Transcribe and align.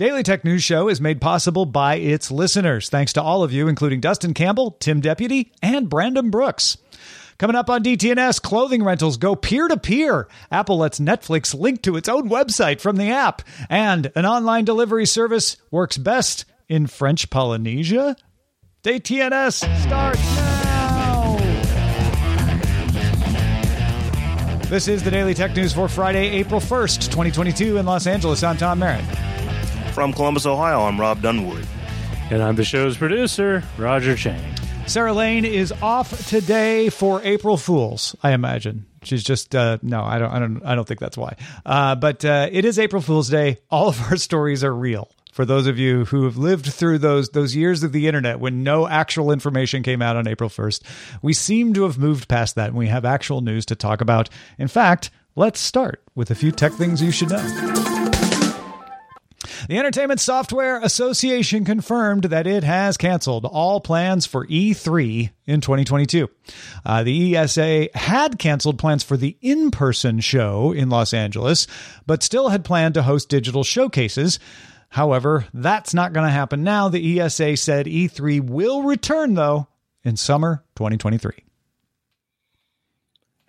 Daily 0.00 0.22
Tech 0.22 0.46
News 0.46 0.64
Show 0.64 0.88
is 0.88 0.98
made 0.98 1.20
possible 1.20 1.66
by 1.66 1.96
its 1.96 2.30
listeners. 2.30 2.88
Thanks 2.88 3.12
to 3.12 3.22
all 3.22 3.42
of 3.42 3.52
you, 3.52 3.68
including 3.68 4.00
Dustin 4.00 4.32
Campbell, 4.32 4.70
Tim 4.80 5.02
Deputy, 5.02 5.52
and 5.62 5.90
Brandon 5.90 6.30
Brooks. 6.30 6.78
Coming 7.36 7.54
up 7.54 7.68
on 7.68 7.84
DTNS, 7.84 8.40
clothing 8.40 8.82
rentals 8.82 9.18
go 9.18 9.36
peer 9.36 9.68
to 9.68 9.76
peer. 9.76 10.26
Apple 10.50 10.78
lets 10.78 11.00
Netflix 11.00 11.54
link 11.54 11.82
to 11.82 11.96
its 11.98 12.08
own 12.08 12.30
website 12.30 12.80
from 12.80 12.96
the 12.96 13.10
app. 13.10 13.42
And 13.68 14.10
an 14.14 14.24
online 14.24 14.64
delivery 14.64 15.04
service 15.04 15.58
works 15.70 15.98
best 15.98 16.46
in 16.66 16.86
French 16.86 17.28
Polynesia. 17.28 18.16
DTNS 18.82 19.82
starts 19.82 20.22
now. 20.64 21.36
This 24.70 24.88
is 24.88 25.02
the 25.02 25.10
Daily 25.10 25.34
Tech 25.34 25.54
News 25.54 25.74
for 25.74 25.90
Friday, 25.90 26.28
April 26.28 26.58
1st, 26.58 27.10
2022, 27.10 27.76
in 27.76 27.84
Los 27.84 28.06
Angeles. 28.06 28.42
I'm 28.42 28.56
Tom 28.56 28.78
Merritt. 28.78 29.04
From 29.92 30.12
Columbus, 30.12 30.46
Ohio, 30.46 30.82
I'm 30.82 31.00
Rob 31.00 31.20
Dunwood. 31.20 31.66
And 32.30 32.42
I'm 32.42 32.54
the 32.54 32.64
show's 32.64 32.96
producer, 32.96 33.62
Roger 33.76 34.14
Chang. 34.14 34.40
Sarah 34.86 35.12
Lane 35.12 35.44
is 35.44 35.72
off 35.82 36.28
today 36.28 36.88
for 36.90 37.20
April 37.22 37.56
Fools. 37.56 38.14
I 38.22 38.30
imagine 38.32 38.86
she's 39.02 39.22
just 39.24 39.54
uh, 39.54 39.78
no. 39.82 40.02
I 40.02 40.18
don't. 40.18 40.30
I 40.30 40.38
don't. 40.38 40.62
I 40.64 40.74
don't 40.74 40.86
think 40.86 41.00
that's 41.00 41.16
why. 41.18 41.36
Uh, 41.66 41.96
but 41.96 42.24
uh, 42.24 42.48
it 42.50 42.64
is 42.64 42.78
April 42.78 43.02
Fool's 43.02 43.28
Day. 43.28 43.58
All 43.70 43.88
of 43.88 44.00
our 44.10 44.16
stories 44.16 44.62
are 44.64 44.74
real. 44.74 45.10
For 45.32 45.44
those 45.44 45.66
of 45.66 45.78
you 45.78 46.04
who 46.06 46.24
have 46.24 46.36
lived 46.36 46.66
through 46.66 46.98
those 46.98 47.30
those 47.30 47.54
years 47.54 47.82
of 47.82 47.92
the 47.92 48.06
internet 48.06 48.40
when 48.40 48.62
no 48.62 48.86
actual 48.88 49.32
information 49.32 49.82
came 49.82 50.02
out 50.02 50.16
on 50.16 50.26
April 50.28 50.48
first, 50.48 50.84
we 51.20 51.32
seem 51.32 51.74
to 51.74 51.82
have 51.82 51.98
moved 51.98 52.28
past 52.28 52.54
that, 52.54 52.68
and 52.68 52.76
we 52.76 52.86
have 52.86 53.04
actual 53.04 53.40
news 53.40 53.66
to 53.66 53.76
talk 53.76 54.00
about. 54.00 54.28
In 54.58 54.68
fact, 54.68 55.10
let's 55.36 55.60
start 55.60 56.02
with 56.14 56.30
a 56.30 56.34
few 56.34 56.52
tech 56.52 56.72
things 56.72 57.02
you 57.02 57.10
should 57.10 57.30
know. 57.30 57.99
The 59.68 59.78
Entertainment 59.78 60.20
Software 60.20 60.80
Association 60.80 61.64
confirmed 61.64 62.24
that 62.24 62.46
it 62.46 62.64
has 62.64 62.96
canceled 62.96 63.44
all 63.44 63.80
plans 63.80 64.24
for 64.24 64.46
E3 64.46 65.30
in 65.46 65.60
2022. 65.60 66.28
Uh, 66.84 67.02
the 67.02 67.36
ESA 67.36 67.88
had 67.94 68.38
canceled 68.38 68.78
plans 68.78 69.02
for 69.02 69.16
the 69.16 69.36
in 69.40 69.70
person 69.70 70.20
show 70.20 70.72
in 70.72 70.88
Los 70.88 71.12
Angeles, 71.12 71.66
but 72.06 72.22
still 72.22 72.48
had 72.48 72.64
planned 72.64 72.94
to 72.94 73.02
host 73.02 73.28
digital 73.28 73.62
showcases. 73.62 74.38
However, 74.88 75.46
that's 75.52 75.94
not 75.94 76.12
going 76.12 76.26
to 76.26 76.32
happen 76.32 76.64
now. 76.64 76.88
The 76.88 77.20
ESA 77.20 77.56
said 77.56 77.86
E3 77.86 78.40
will 78.40 78.82
return, 78.82 79.34
though, 79.34 79.68
in 80.02 80.16
summer 80.16 80.64
2023. 80.76 81.44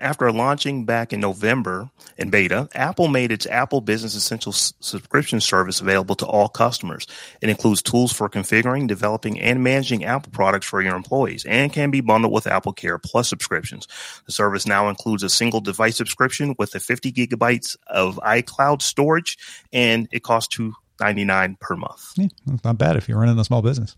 After 0.02 0.32
launching 0.32 0.86
back 0.86 1.14
in 1.14 1.20
November 1.20 1.92
in 2.18 2.32
beta, 2.32 2.68
Apple 2.74 3.08
made 3.08 3.32
its 3.32 3.46
Apple 3.46 3.82
Business 3.82 4.16
Essentials 4.16 4.74
subscription 4.80 5.40
service 5.40 5.80
available 5.80 6.16
to 6.16 6.26
all 6.26 6.50
customers. 6.50 7.06
It 7.40 7.50
includes 7.50 7.84
tools 7.84 8.12
for 8.12 8.28
configuring, 8.28 8.88
developing, 8.88 9.40
and 9.40 9.64
managing 9.64 10.04
Apple 10.04 10.32
products 10.32 10.66
for 10.66 10.82
your 10.82 10.96
employees 10.96 11.46
and 11.46 11.72
can 11.72 11.92
be 11.92 12.02
bundled 12.02 12.34
with 12.34 12.48
Apple 12.48 12.74
Care 12.74 12.98
Plus 12.98 13.30
subscriptions. 13.30 13.88
The 14.26 14.32
service 14.32 14.66
now 14.66 14.90
includes 14.90 15.22
a 15.22 15.30
single 15.30 15.62
device 15.62 15.98
subscription 15.98 16.56
with 16.58 16.74
a 16.74 16.80
50 16.80 17.12
gigabytes 17.12 17.78
of 17.86 18.20
iCloud 18.24 18.82
storage 18.82 19.38
and 19.72 20.08
it 20.12 20.24
costs 20.24 20.56
two 20.56 20.74
99 21.02 21.58
per 21.60 21.76
month. 21.76 22.14
Yeah, 22.16 22.28
not 22.64 22.78
bad 22.78 22.96
if 22.96 23.10
you're 23.10 23.20
running 23.20 23.38
a 23.38 23.44
small 23.44 23.62
business. 23.62 23.96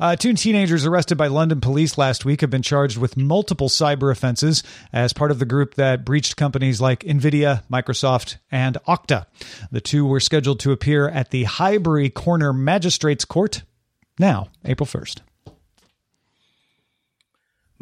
Uh, 0.00 0.16
two 0.16 0.32
teenagers 0.32 0.84
arrested 0.84 1.16
by 1.16 1.28
London 1.28 1.60
police 1.60 1.96
last 1.96 2.24
week 2.24 2.40
have 2.40 2.50
been 2.50 2.62
charged 2.62 2.98
with 2.98 3.16
multiple 3.16 3.68
cyber 3.68 4.10
offenses 4.10 4.64
as 4.92 5.12
part 5.12 5.30
of 5.30 5.38
the 5.38 5.44
group 5.44 5.74
that 5.74 6.04
breached 6.04 6.36
companies 6.36 6.80
like 6.80 7.00
Nvidia, 7.00 7.62
Microsoft, 7.70 8.38
and 8.50 8.76
Okta. 8.88 9.26
The 9.70 9.80
two 9.80 10.04
were 10.04 10.20
scheduled 10.20 10.60
to 10.60 10.72
appear 10.72 11.08
at 11.08 11.30
the 11.30 11.44
Highbury 11.44 12.10
Corner 12.10 12.52
Magistrates 12.52 13.24
Court 13.24 13.62
now, 14.18 14.48
April 14.64 14.86
1st. 14.86 15.20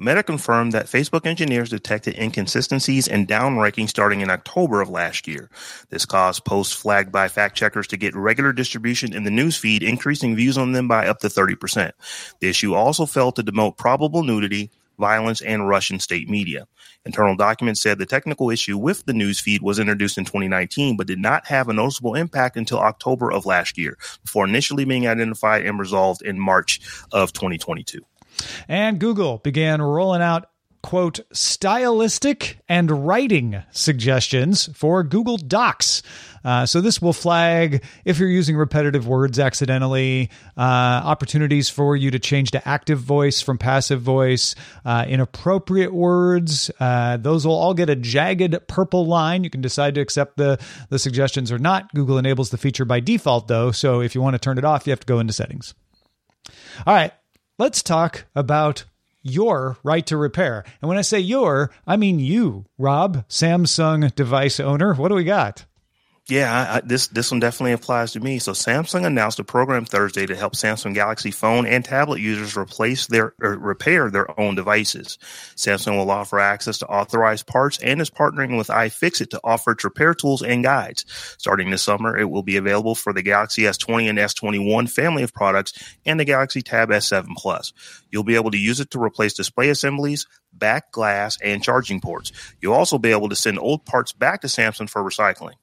Meta 0.00 0.22
confirmed 0.22 0.70
that 0.70 0.86
Facebook 0.86 1.26
engineers 1.26 1.70
detected 1.70 2.16
inconsistencies 2.16 3.08
and 3.08 3.26
downranking 3.26 3.88
starting 3.88 4.20
in 4.20 4.30
October 4.30 4.80
of 4.80 4.88
last 4.88 5.26
year. 5.26 5.50
This 5.90 6.06
caused 6.06 6.44
posts 6.44 6.72
flagged 6.72 7.10
by 7.10 7.26
fact 7.26 7.56
checkers 7.56 7.88
to 7.88 7.96
get 7.96 8.14
regular 8.14 8.52
distribution 8.52 9.12
in 9.12 9.24
the 9.24 9.30
newsfeed, 9.30 9.82
increasing 9.82 10.36
views 10.36 10.56
on 10.56 10.70
them 10.70 10.86
by 10.86 11.08
up 11.08 11.18
to 11.18 11.26
30%. 11.26 11.90
The 12.38 12.48
issue 12.48 12.74
also 12.74 13.06
failed 13.06 13.34
to 13.36 13.42
demote 13.42 13.76
probable 13.76 14.22
nudity, 14.22 14.70
violence, 15.00 15.40
and 15.40 15.68
Russian 15.68 15.98
state 15.98 16.30
media. 16.30 16.68
Internal 17.04 17.34
documents 17.34 17.80
said 17.80 17.98
the 17.98 18.06
technical 18.06 18.50
issue 18.50 18.78
with 18.78 19.04
the 19.04 19.12
newsfeed 19.12 19.62
was 19.62 19.80
introduced 19.80 20.16
in 20.16 20.24
2019, 20.24 20.96
but 20.96 21.08
did 21.08 21.18
not 21.18 21.48
have 21.48 21.68
a 21.68 21.72
noticeable 21.72 22.14
impact 22.14 22.56
until 22.56 22.78
October 22.78 23.32
of 23.32 23.46
last 23.46 23.76
year, 23.76 23.98
before 24.22 24.46
initially 24.46 24.84
being 24.84 25.08
identified 25.08 25.66
and 25.66 25.80
resolved 25.80 26.22
in 26.22 26.38
March 26.38 26.80
of 27.10 27.32
2022. 27.32 28.00
And 28.68 28.98
Google 28.98 29.38
began 29.38 29.80
rolling 29.80 30.22
out 30.22 30.46
quote 30.82 31.20
stylistic 31.32 32.58
and 32.68 33.06
writing 33.06 33.62
suggestions 33.72 34.68
for 34.74 35.02
Google 35.02 35.36
Docs. 35.36 36.02
Uh, 36.44 36.64
so 36.66 36.80
this 36.80 37.02
will 37.02 37.12
flag 37.12 37.84
if 38.04 38.18
you're 38.18 38.28
using 38.28 38.56
repetitive 38.56 39.06
words 39.06 39.38
accidentally, 39.38 40.30
uh, 40.56 40.60
opportunities 40.60 41.68
for 41.68 41.96
you 41.96 42.10
to 42.12 42.18
change 42.18 42.52
to 42.52 42.68
active 42.68 43.00
voice 43.00 43.40
from 43.40 43.58
passive 43.58 44.00
voice, 44.00 44.54
uh, 44.84 45.04
inappropriate 45.08 45.92
words. 45.92 46.70
Uh, 46.78 47.16
those 47.16 47.46
will 47.46 47.56
all 47.56 47.74
get 47.74 47.90
a 47.90 47.96
jagged 47.96 48.56
purple 48.68 49.04
line. 49.06 49.44
You 49.44 49.50
can 49.50 49.60
decide 49.60 49.94
to 49.96 50.00
accept 50.00 50.36
the 50.36 50.58
the 50.90 50.98
suggestions 50.98 51.50
or 51.50 51.58
not. 51.58 51.92
Google 51.92 52.18
enables 52.18 52.50
the 52.50 52.58
feature 52.58 52.84
by 52.84 53.00
default 53.00 53.48
though, 53.48 53.72
so 53.72 54.00
if 54.00 54.14
you 54.14 54.22
want 54.22 54.34
to 54.34 54.38
turn 54.38 54.58
it 54.58 54.64
off, 54.64 54.86
you 54.86 54.92
have 54.92 55.00
to 55.00 55.06
go 55.06 55.18
into 55.18 55.32
settings. 55.32 55.74
All 56.86 56.94
right, 56.94 57.12
let's 57.58 57.82
talk 57.82 58.24
about 58.34 58.84
your 59.22 59.76
right 59.82 60.06
to 60.06 60.16
repair. 60.16 60.64
And 60.80 60.88
when 60.88 60.96
I 60.96 61.02
say 61.02 61.18
your, 61.18 61.70
I 61.86 61.96
mean 61.96 62.18
you, 62.18 62.64
Rob, 62.78 63.28
Samsung 63.28 64.14
device 64.14 64.60
owner. 64.60 64.94
What 64.94 65.08
do 65.08 65.14
we 65.14 65.24
got? 65.24 65.66
Yeah, 66.30 66.74
I, 66.74 66.80
this 66.80 67.08
this 67.08 67.30
one 67.30 67.40
definitely 67.40 67.72
applies 67.72 68.12
to 68.12 68.20
me. 68.20 68.38
So 68.38 68.52
Samsung 68.52 69.06
announced 69.06 69.38
a 69.38 69.44
program 69.44 69.86
Thursday 69.86 70.26
to 70.26 70.36
help 70.36 70.52
Samsung 70.52 70.92
Galaxy 70.92 71.30
phone 71.30 71.64
and 71.64 71.82
tablet 71.82 72.20
users 72.20 72.54
replace 72.54 73.06
their 73.06 73.32
or 73.40 73.56
repair 73.56 74.10
their 74.10 74.38
own 74.38 74.54
devices. 74.54 75.16
Samsung 75.56 75.96
will 75.96 76.10
offer 76.10 76.38
access 76.38 76.78
to 76.78 76.86
authorized 76.86 77.46
parts 77.46 77.78
and 77.78 78.02
is 78.02 78.10
partnering 78.10 78.58
with 78.58 78.68
iFixit 78.68 79.30
to 79.30 79.40
offer 79.42 79.70
its 79.70 79.84
repair 79.84 80.12
tools 80.12 80.42
and 80.42 80.62
guides. 80.62 81.06
Starting 81.38 81.70
this 81.70 81.82
summer, 81.82 82.14
it 82.14 82.28
will 82.28 82.42
be 82.42 82.58
available 82.58 82.94
for 82.94 83.14
the 83.14 83.22
Galaxy 83.22 83.62
S20 83.62 84.10
and 84.10 84.18
S21 84.18 84.90
family 84.90 85.22
of 85.22 85.32
products 85.32 85.72
and 86.04 86.20
the 86.20 86.26
Galaxy 86.26 86.60
Tab 86.60 86.90
S7 86.90 87.28
Plus. 87.38 87.72
You'll 88.10 88.22
be 88.22 88.34
able 88.34 88.50
to 88.50 88.58
use 88.58 88.80
it 88.80 88.90
to 88.90 89.02
replace 89.02 89.32
display 89.32 89.70
assemblies, 89.70 90.26
back 90.52 90.92
glass, 90.92 91.38
and 91.42 91.64
charging 91.64 92.02
ports. 92.02 92.32
You'll 92.60 92.74
also 92.74 92.98
be 92.98 93.12
able 93.12 93.30
to 93.30 93.36
send 93.36 93.58
old 93.58 93.86
parts 93.86 94.12
back 94.12 94.42
to 94.42 94.48
Samsung 94.48 94.90
for 94.90 95.02
recycling. 95.02 95.54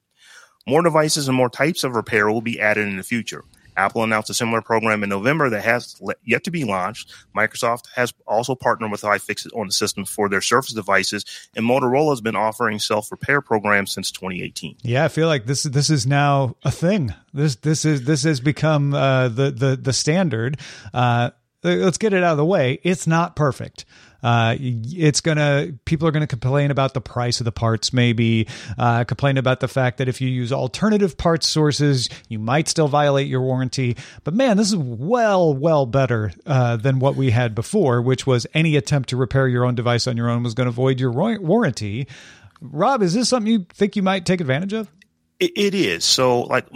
More 0.66 0.82
devices 0.82 1.28
and 1.28 1.36
more 1.36 1.50
types 1.50 1.84
of 1.84 1.94
repair 1.94 2.30
will 2.30 2.40
be 2.40 2.60
added 2.60 2.86
in 2.88 2.96
the 2.96 3.02
future. 3.02 3.44
Apple 3.76 4.02
announced 4.02 4.30
a 4.30 4.34
similar 4.34 4.62
program 4.62 5.02
in 5.02 5.08
November 5.08 5.50
that 5.50 5.62
has 5.62 6.00
yet 6.24 6.44
to 6.44 6.50
be 6.50 6.64
launched. 6.64 7.12
Microsoft 7.36 7.88
has 7.94 8.12
also 8.26 8.54
partnered 8.54 8.90
with 8.90 9.02
iFixit 9.02 9.56
on 9.56 9.66
the 9.66 9.72
system 9.72 10.04
for 10.04 10.28
their 10.28 10.40
Surface 10.40 10.72
devices, 10.72 11.24
and 11.54 11.64
Motorola 11.64 12.10
has 12.10 12.20
been 12.20 12.36
offering 12.36 12.78
self 12.78 13.10
repair 13.10 13.40
programs 13.40 13.92
since 13.92 14.10
2018. 14.10 14.78
Yeah, 14.82 15.04
I 15.04 15.08
feel 15.08 15.28
like 15.28 15.46
this 15.46 15.64
this 15.64 15.90
is 15.90 16.06
now 16.06 16.56
a 16.64 16.70
thing. 16.70 17.14
This 17.34 17.56
this 17.56 17.84
is 17.84 18.04
this 18.04 18.22
has 18.22 18.40
become 18.40 18.94
uh, 18.94 19.28
the 19.28 19.50
the 19.50 19.76
the 19.76 19.92
standard. 19.92 20.58
Uh, 20.94 21.30
let's 21.62 21.98
get 21.98 22.12
it 22.12 22.22
out 22.22 22.32
of 22.32 22.38
the 22.38 22.46
way. 22.46 22.80
It's 22.82 23.06
not 23.06 23.36
perfect. 23.36 23.84
Uh, 24.22 24.56
it's 24.58 25.20
gonna 25.20 25.72
people 25.84 26.08
are 26.08 26.10
gonna 26.10 26.26
complain 26.26 26.70
about 26.70 26.94
the 26.94 27.00
price 27.00 27.40
of 27.40 27.44
the 27.44 27.52
parts, 27.52 27.92
maybe 27.92 28.46
uh, 28.78 29.04
complain 29.04 29.36
about 29.36 29.60
the 29.60 29.68
fact 29.68 29.98
that 29.98 30.08
if 30.08 30.20
you 30.20 30.28
use 30.28 30.52
alternative 30.52 31.16
parts 31.16 31.46
sources, 31.46 32.08
you 32.28 32.38
might 32.38 32.68
still 32.68 32.88
violate 32.88 33.28
your 33.28 33.42
warranty. 33.42 33.96
But 34.24 34.34
man, 34.34 34.56
this 34.56 34.68
is 34.68 34.76
well, 34.76 35.54
well 35.54 35.86
better 35.86 36.32
uh, 36.46 36.76
than 36.76 36.98
what 36.98 37.16
we 37.16 37.30
had 37.30 37.54
before, 37.54 38.02
which 38.02 38.26
was 38.26 38.46
any 38.54 38.76
attempt 38.76 39.08
to 39.10 39.16
repair 39.16 39.48
your 39.48 39.64
own 39.64 39.74
device 39.74 40.06
on 40.06 40.16
your 40.16 40.28
own 40.28 40.42
was 40.42 40.54
going 40.54 40.66
to 40.66 40.72
void 40.72 41.00
your 41.00 41.10
warranty. 41.10 42.06
Rob, 42.60 43.02
is 43.02 43.14
this 43.14 43.28
something 43.28 43.52
you 43.52 43.66
think 43.74 43.96
you 43.96 44.02
might 44.02 44.24
take 44.24 44.40
advantage 44.40 44.72
of? 44.72 44.90
It, 45.38 45.52
it 45.56 45.74
is. 45.74 46.04
So, 46.04 46.42
like, 46.42 46.66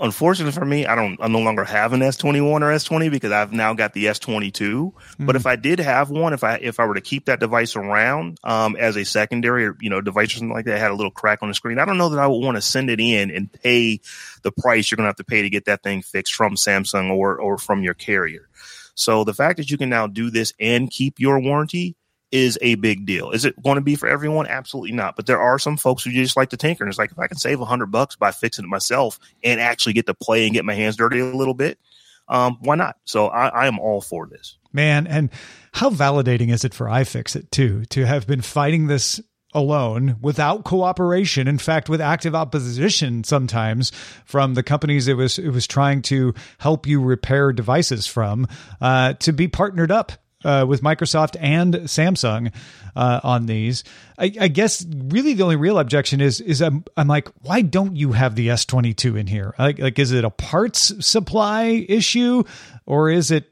unfortunately 0.00 0.52
for 0.52 0.64
me, 0.64 0.86
I 0.86 0.94
don't, 0.94 1.18
I 1.20 1.26
no 1.26 1.40
longer 1.40 1.64
have 1.64 1.92
an 1.92 2.00
S21 2.00 2.44
or 2.44 2.60
S20 2.60 3.10
because 3.10 3.32
I've 3.32 3.52
now 3.52 3.74
got 3.74 3.92
the 3.92 4.04
S22. 4.04 4.52
Mm-hmm. 4.52 5.26
But 5.26 5.34
if 5.34 5.46
I 5.46 5.56
did 5.56 5.80
have 5.80 6.10
one, 6.10 6.32
if 6.32 6.44
I, 6.44 6.56
if 6.56 6.78
I 6.78 6.86
were 6.86 6.94
to 6.94 7.00
keep 7.00 7.24
that 7.24 7.40
device 7.40 7.74
around, 7.74 8.38
um, 8.44 8.76
as 8.76 8.96
a 8.96 9.04
secondary 9.04 9.66
or, 9.66 9.76
you 9.80 9.90
know, 9.90 10.00
device 10.00 10.28
or 10.28 10.38
something 10.38 10.54
like 10.54 10.66
that, 10.66 10.78
had 10.78 10.92
a 10.92 10.94
little 10.94 11.10
crack 11.10 11.40
on 11.42 11.48
the 11.48 11.54
screen, 11.54 11.80
I 11.80 11.84
don't 11.84 11.98
know 11.98 12.10
that 12.10 12.20
I 12.20 12.28
would 12.28 12.38
want 12.38 12.56
to 12.56 12.62
send 12.62 12.88
it 12.88 13.00
in 13.00 13.32
and 13.32 13.52
pay 13.52 14.00
the 14.42 14.52
price 14.52 14.90
you're 14.90 14.96
going 14.96 15.06
to 15.06 15.08
have 15.08 15.16
to 15.16 15.24
pay 15.24 15.42
to 15.42 15.50
get 15.50 15.64
that 15.64 15.82
thing 15.82 16.02
fixed 16.02 16.34
from 16.34 16.54
Samsung 16.54 17.10
or, 17.10 17.36
or 17.36 17.58
from 17.58 17.82
your 17.82 17.94
carrier. 17.94 18.48
So 18.94 19.24
the 19.24 19.34
fact 19.34 19.56
that 19.56 19.72
you 19.72 19.78
can 19.78 19.88
now 19.88 20.06
do 20.06 20.30
this 20.30 20.52
and 20.60 20.88
keep 20.88 21.18
your 21.18 21.40
warranty 21.40 21.96
is 22.34 22.58
a 22.62 22.74
big 22.74 23.06
deal. 23.06 23.30
Is 23.30 23.44
it 23.44 23.62
going 23.62 23.76
to 23.76 23.80
be 23.80 23.94
for 23.94 24.08
everyone? 24.08 24.48
Absolutely 24.48 24.90
not. 24.90 25.14
But 25.14 25.26
there 25.26 25.38
are 25.38 25.56
some 25.56 25.76
folks 25.76 26.02
who 26.02 26.10
just 26.10 26.36
like 26.36 26.50
to 26.50 26.56
tinker. 26.56 26.82
And 26.82 26.90
it's 26.90 26.98
like, 26.98 27.12
if 27.12 27.18
I 27.18 27.28
can 27.28 27.38
save 27.38 27.60
a 27.60 27.64
hundred 27.64 27.92
bucks 27.92 28.16
by 28.16 28.32
fixing 28.32 28.64
it 28.64 28.68
myself 28.68 29.20
and 29.44 29.60
actually 29.60 29.92
get 29.92 30.06
to 30.06 30.14
play 30.14 30.44
and 30.44 30.52
get 30.52 30.64
my 30.64 30.74
hands 30.74 30.96
dirty 30.96 31.20
a 31.20 31.26
little 31.26 31.54
bit, 31.54 31.78
um, 32.26 32.58
why 32.60 32.74
not? 32.74 32.96
So 33.04 33.28
I, 33.28 33.46
I 33.46 33.66
am 33.68 33.78
all 33.78 34.00
for 34.00 34.26
this. 34.26 34.58
Man, 34.72 35.06
and 35.06 35.30
how 35.72 35.90
validating 35.90 36.52
is 36.52 36.64
it 36.64 36.74
for 36.74 36.86
iFixit 36.86 37.50
too 37.50 37.84
to 37.90 38.04
have 38.04 38.26
been 38.26 38.40
fighting 38.40 38.88
this 38.88 39.20
alone 39.52 40.16
without 40.20 40.64
cooperation 40.64 41.46
in 41.46 41.58
fact 41.58 41.88
with 41.88 42.00
active 42.00 42.34
opposition 42.34 43.22
sometimes 43.22 43.92
from 44.24 44.54
the 44.54 44.64
companies 44.64 45.06
it 45.06 45.14
was 45.14 45.38
it 45.38 45.50
was 45.50 45.68
trying 45.68 46.02
to 46.02 46.34
help 46.58 46.88
you 46.88 47.00
repair 47.00 47.52
devices 47.52 48.04
from 48.04 48.48
uh, 48.80 49.12
to 49.12 49.32
be 49.32 49.46
partnered 49.46 49.92
up 49.92 50.10
uh, 50.44 50.64
with 50.68 50.82
Microsoft 50.82 51.36
and 51.40 51.74
Samsung 51.74 52.52
uh, 52.96 53.20
on 53.22 53.46
these. 53.46 53.84
I, 54.18 54.32
I, 54.40 54.48
guess 54.48 54.86
really 54.88 55.34
the 55.34 55.42
only 55.42 55.56
real 55.56 55.78
objection 55.78 56.20
is 56.20 56.40
is 56.40 56.60
I'm, 56.60 56.84
I'm 56.96 57.08
like, 57.08 57.28
why 57.42 57.62
don't 57.62 57.96
you 57.96 58.12
have 58.12 58.36
the 58.36 58.48
S22 58.48 59.18
in 59.18 59.26
here? 59.26 59.54
Like, 59.58 59.78
like, 59.78 59.98
is 59.98 60.12
it 60.12 60.24
a 60.24 60.30
parts 60.30 60.92
supply 61.04 61.84
issue, 61.88 62.44
or 62.86 63.10
is 63.10 63.30
it 63.30 63.50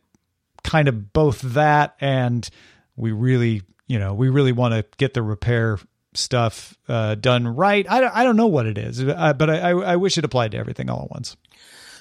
kind 0.63 0.89
of 0.89 1.13
both 1.13 1.41
that 1.41 1.97
and 2.01 2.49
we 2.97 3.13
really, 3.13 3.63
you 3.89 3.99
know, 3.99 4.15
we 4.15 4.29
really 4.29 4.53
want 4.53 4.75
to 4.75 4.85
get 4.97 5.15
the 5.15 5.23
repair 5.23 5.79
stuff 6.15 6.77
uh, 6.89 7.15
done 7.17 7.49
right? 7.49 7.87
I 7.91 8.01
don't, 8.01 8.15
I 8.15 8.25
don't 8.25 8.37
know 8.37 8.47
what 8.47 8.67
it 8.67 8.79
is, 8.79 9.03
uh, 9.03 9.33
but 9.33 9.51
I, 9.51 9.71
I 9.71 9.97
wish 9.97 10.19
it 10.19 10.25
applied 10.25 10.53
to 10.53 10.59
everything 10.59 10.89
all 10.89 11.05
at 11.05 11.11
once. 11.11 11.37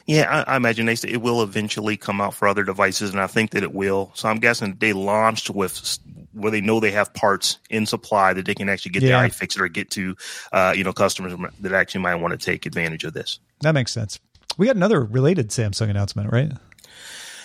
Yeah, 0.06 0.44
I, 0.48 0.54
I, 0.54 0.56
imagine 0.58 0.86
they 0.86 0.96
say 0.96 1.10
it 1.10 1.22
will 1.22 1.44
eventually 1.44 1.98
come 1.98 2.22
out 2.22 2.34
for 2.34 2.48
other 2.48 2.64
devices, 2.64 3.12
and 3.12 3.20
I 3.20 3.28
think 3.28 3.52
that 3.52 3.64
it 3.64 3.74
will. 3.74 4.12
So 4.16 4.30
I'm 4.30 4.40
guessing 4.40 4.76
they 4.80 4.94
launched 4.94 5.50
with 5.50 6.00
where 6.34 6.52
they 6.52 6.62
know 6.62 6.80
they 6.80 6.92
have 6.92 7.14
parts 7.14 7.60
in 7.70 7.86
supply 7.86 8.34
that 8.34 8.46
they 8.46 8.56
can 8.56 8.70
actually 8.70 8.92
get 8.92 9.04
yeah. 9.04 9.22
the 9.22 9.30
iFixit 9.30 9.60
or 9.60 9.68
get 9.68 9.92
to, 9.92 10.16
uh, 10.52 10.74
you 10.76 10.84
know, 10.84 10.94
customers 10.94 11.34
that 11.60 11.74
actually 11.74 12.02
might 12.02 12.16
want 12.16 12.32
to 12.32 12.38
take 12.38 12.66
advantage 12.66 13.04
of 13.04 13.14
this. 13.14 13.40
That 13.62 13.74
makes 13.74 13.92
sense. 13.92 14.20
We 14.58 14.66
got 14.66 14.76
another 14.76 15.04
related 15.04 15.50
Samsung 15.50 15.90
announcement, 15.90 16.32
right? 16.32 16.52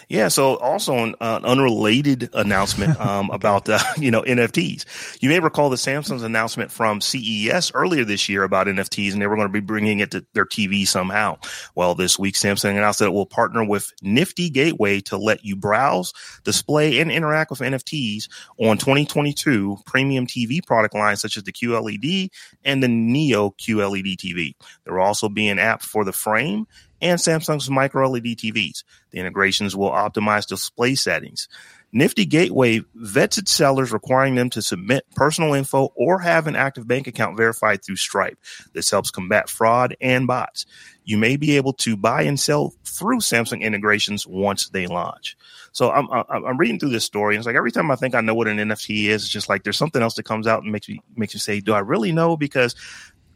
Yeah. 0.08 0.29
So 0.29 0.56
also 0.56 0.94
an 0.99 1.14
uh, 1.20 1.41
unrelated 1.43 2.31
announcement 2.32 2.99
um, 3.05 3.31
about 3.31 3.69
uh, 3.69 3.79
you 3.99 4.11
know 4.11 4.23
NFTs. 4.23 4.85
You 5.20 5.29
may 5.29 5.41
recall 5.41 5.69
the 5.69 5.76
Samsung's 5.76 6.23
announcement 6.23 6.70
from 6.70 7.00
CES 7.00 7.73
earlier 7.75 8.05
this 8.05 8.29
year 8.29 8.44
about 8.44 8.69
NFTs, 8.69 9.12
and 9.12 9.20
they 9.20 9.26
were 9.26 9.37
going 9.37 9.49
to 9.49 9.53
be 9.53 9.61
bringing 9.61 10.00
it 10.00 10.12
to 10.12 10.25
their 10.32 10.47
TV 10.47 10.87
somehow. 10.87 11.38
Well, 11.75 11.94
this 11.94 12.19
week 12.19 12.35
Samsung 12.35 12.70
announced 12.70 13.00
that 13.00 13.06
it 13.06 13.12
will 13.12 13.26
partner 13.26 13.64
with 13.64 13.93
Nifty 14.03 14.49
Gateway 14.49 15.00
to 15.03 15.17
let 15.17 15.44
you 15.44 15.56
browse, 15.56 16.12
display, 16.44 17.00
and 17.00 17.11
interact 17.11 17.50
with 17.50 17.61
NFTs 17.61 18.29
on 18.59 18.79
2022 18.79 19.79
premium 19.87 20.26
TV 20.26 20.64
product 20.64 20.94
lines 20.94 21.20
such 21.20 21.37
as 21.37 21.43
the 21.43 21.52
QLED 21.52 22.29
and 22.64 22.82
the 22.82 22.88
Neo 22.88 23.50
QLED 23.50 24.17
TV. 24.17 24.55
There 24.85 24.94
will 24.94 25.02
also 25.02 25.29
be 25.29 25.49
an 25.49 25.59
app 25.59 25.82
for 25.82 26.05
the 26.05 26.12
frame 26.12 26.67
and 27.00 27.19
Samsung's 27.19 27.70
micro 27.70 28.08
LED 28.08 28.25
TVs. 28.25 28.84
The 29.10 29.20
integrations 29.20 29.76
will 29.76 29.90
optimize 29.90 30.46
display 30.46 30.94
settings. 30.94 31.48
Nifty 31.93 32.26
Gateway 32.26 32.82
vets 32.94 33.38
its 33.38 33.52
sellers, 33.52 33.93
requiring 33.93 34.34
them 34.34 34.50
to 34.50 34.60
submit 34.60 35.06
personal 35.14 35.54
info 35.54 35.93
or 35.94 36.19
have 36.19 36.46
an 36.46 36.56
active 36.56 36.87
bank 36.87 37.06
account 37.06 37.37
verified 37.37 37.82
through 37.84 37.96
Stripe. 37.96 38.38
This 38.75 38.90
helps 38.90 39.10
combat 39.10 39.48
fraud 39.48 39.96
and 40.00 40.26
bots. 40.26 40.66
You 41.04 41.16
may 41.16 41.37
be 41.37 41.56
able 41.56 41.72
to 41.75 41.96
buy 41.96 42.22
and 42.22 42.38
sell 42.38 42.75
through 42.84 43.20
Samsung 43.20 43.62
integrations 43.62 44.26
once 44.26 44.69
they 44.69 44.87
launch. 44.87 45.37
So 45.72 45.90
I'm, 45.90 46.08
I'm, 46.10 46.56
reading 46.56 46.78
through 46.78 46.90
this 46.90 47.04
story, 47.04 47.34
and 47.34 47.40
it's 47.40 47.46
like 47.46 47.54
every 47.54 47.70
time 47.70 47.90
I 47.90 47.96
think 47.96 48.14
I 48.14 48.22
know 48.22 48.34
what 48.34 48.49
an 48.49 48.56
NFT 48.56 49.08
is, 49.08 49.25
it's 49.25 49.31
just 49.31 49.49
like 49.49 49.62
there's 49.62 49.76
something 49.76 50.00
else 50.00 50.14
that 50.14 50.22
comes 50.22 50.46
out 50.46 50.62
and 50.62 50.72
makes 50.72 50.88
me 50.88 51.00
makes 51.16 51.34
me 51.34 51.38
say, 51.38 51.60
"Do 51.60 51.75
I 51.75 51.81
really 51.81 52.12
know?" 52.12 52.34
Because 52.34 52.75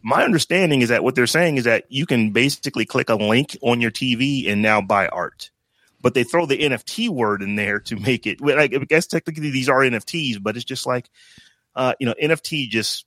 my 0.03 0.25
understanding 0.25 0.83
is 0.83 0.89
that 0.89 1.05
what 1.05 1.15
they're 1.15 1.27
saying 1.27 1.57
is 1.57 1.65
that 1.65 1.85
you 1.89 2.07
can 2.07 2.31
basically 2.31 2.87
click 2.87 3.11
a 3.11 3.15
link 3.15 3.57
on 3.63 3.81
your 3.81 3.91
TV 3.91 4.51
and 4.51 4.63
now 4.63 4.81
buy 4.81 5.09
art. 5.09 5.51
But 6.03 6.15
they 6.15 6.25
throw 6.25 6.47
the 6.47 6.59
NFT 6.59 7.11
word 7.11 7.43
in 7.43 7.57
there 7.57 7.81
to 7.81 7.97
make 7.97 8.27
it. 8.27 8.39
I 8.43 8.67
guess 8.69 9.07
technically 9.07 9.51
these 9.51 9.69
are 9.69 9.81
NFTs, 9.81 10.43
but 10.43 10.57
it's 10.57 10.65
just 10.65 10.87
like, 10.87 11.11
uh, 11.77 11.95
you 12.01 12.07
know, 12.07 12.15
NFT 12.23 12.69
just 12.69 13.05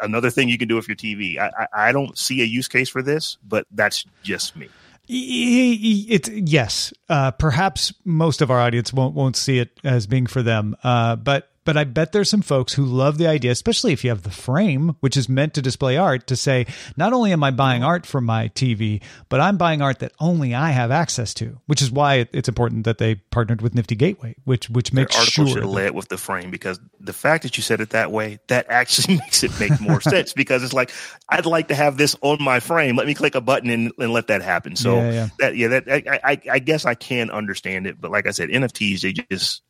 another 0.00 0.30
thing 0.30 0.48
you 0.48 0.58
can 0.58 0.68
do 0.68 0.76
with 0.76 0.88
your 0.88 0.96
TV. 0.96 1.38
I, 1.38 1.50
I, 1.58 1.88
I 1.88 1.92
don't 1.92 2.18
see 2.18 2.42
a 2.42 2.44
use 2.44 2.68
case 2.68 2.88
for 2.88 3.02
this, 3.02 3.38
but 3.46 3.66
that's 3.70 4.04
just 4.22 4.56
me. 4.56 4.68
It's 5.08 6.28
yes. 6.28 6.92
Uh, 7.08 7.30
perhaps 7.30 7.94
most 8.04 8.42
of 8.42 8.50
our 8.50 8.58
audience 8.58 8.92
won't 8.92 9.14
won't 9.14 9.36
see 9.36 9.60
it 9.60 9.78
as 9.84 10.08
being 10.08 10.26
for 10.26 10.42
them. 10.42 10.76
Uh, 10.82 11.14
but 11.14 11.48
but 11.66 11.76
I 11.76 11.84
bet 11.84 12.12
there's 12.12 12.30
some 12.30 12.42
folks 12.42 12.72
who 12.72 12.84
love 12.84 13.18
the 13.18 13.26
idea, 13.26 13.50
especially 13.50 13.92
if 13.92 14.04
you 14.04 14.10
have 14.10 14.22
the 14.22 14.30
frame, 14.30 14.96
which 15.00 15.16
is 15.16 15.28
meant 15.28 15.52
to 15.54 15.60
display 15.62 15.96
art, 15.96 16.28
to 16.28 16.36
say, 16.36 16.64
not 16.96 17.12
only 17.12 17.32
am 17.32 17.42
I 17.42 17.50
buying 17.50 17.82
art 17.82 18.06
for 18.06 18.20
my 18.20 18.48
TV, 18.50 19.02
but 19.28 19.40
I'm 19.40 19.56
buying 19.56 19.82
art 19.82 19.98
that 19.98 20.12
only 20.20 20.54
I 20.54 20.70
have 20.70 20.92
access 20.92 21.34
to, 21.34 21.58
which 21.66 21.82
is 21.82 21.90
why 21.90 22.28
it's 22.32 22.48
important 22.48 22.84
that 22.84 22.98
they 22.98 23.16
partnered 23.16 23.62
with 23.62 23.74
Nifty 23.74 23.96
Gateway, 23.96 24.36
which 24.44 24.70
which 24.70 24.92
makes 24.92 25.14
Their 25.14 25.20
article 25.20 25.46
sure. 25.46 25.62
should 25.62 25.64
lay 25.64 25.86
it 25.86 25.94
with 25.94 26.08
the 26.08 26.16
frame 26.16 26.52
because 26.52 26.78
the 27.00 27.12
fact 27.12 27.42
that 27.42 27.56
you 27.56 27.64
said 27.64 27.80
it 27.80 27.90
that 27.90 28.12
way, 28.12 28.38
that 28.46 28.66
actually 28.70 29.16
makes 29.18 29.42
it 29.42 29.58
make 29.58 29.80
more 29.80 30.00
sense 30.12 30.32
because 30.32 30.62
it's 30.62 30.72
like, 30.72 30.92
I'd 31.28 31.46
like 31.46 31.68
to 31.68 31.74
have 31.74 31.96
this 31.96 32.14
on 32.22 32.40
my 32.40 32.60
frame. 32.60 32.94
Let 32.94 33.08
me 33.08 33.14
click 33.14 33.34
a 33.34 33.40
button 33.40 33.70
and, 33.70 33.92
and 33.98 34.12
let 34.12 34.28
that 34.28 34.40
happen. 34.40 34.76
So 34.76 34.96
yeah, 34.96 35.10
yeah. 35.10 35.28
that, 35.40 35.56
yeah, 35.56 35.68
that, 35.68 35.88
I, 35.88 36.20
I, 36.22 36.40
I 36.52 36.58
guess 36.60 36.86
I 36.86 36.94
can 36.94 37.28
understand 37.28 37.88
it, 37.88 38.00
but 38.00 38.12
like 38.12 38.28
I 38.28 38.30
said, 38.30 38.50
NFTs, 38.50 39.00
they 39.00 39.12
just, 39.12 39.62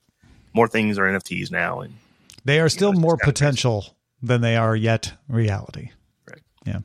more 0.56 0.66
things 0.66 0.98
are 0.98 1.04
NFTs 1.04 1.52
now, 1.52 1.80
and 1.80 1.94
they 2.44 2.58
are 2.58 2.68
still 2.68 2.92
know, 2.92 2.98
more 2.98 3.18
potential 3.18 3.94
than 4.22 4.40
they 4.40 4.56
are 4.56 4.75
yet 4.75 5.12
reality. 5.28 5.90
Right. 6.28 6.42
Yeah. 6.64 6.78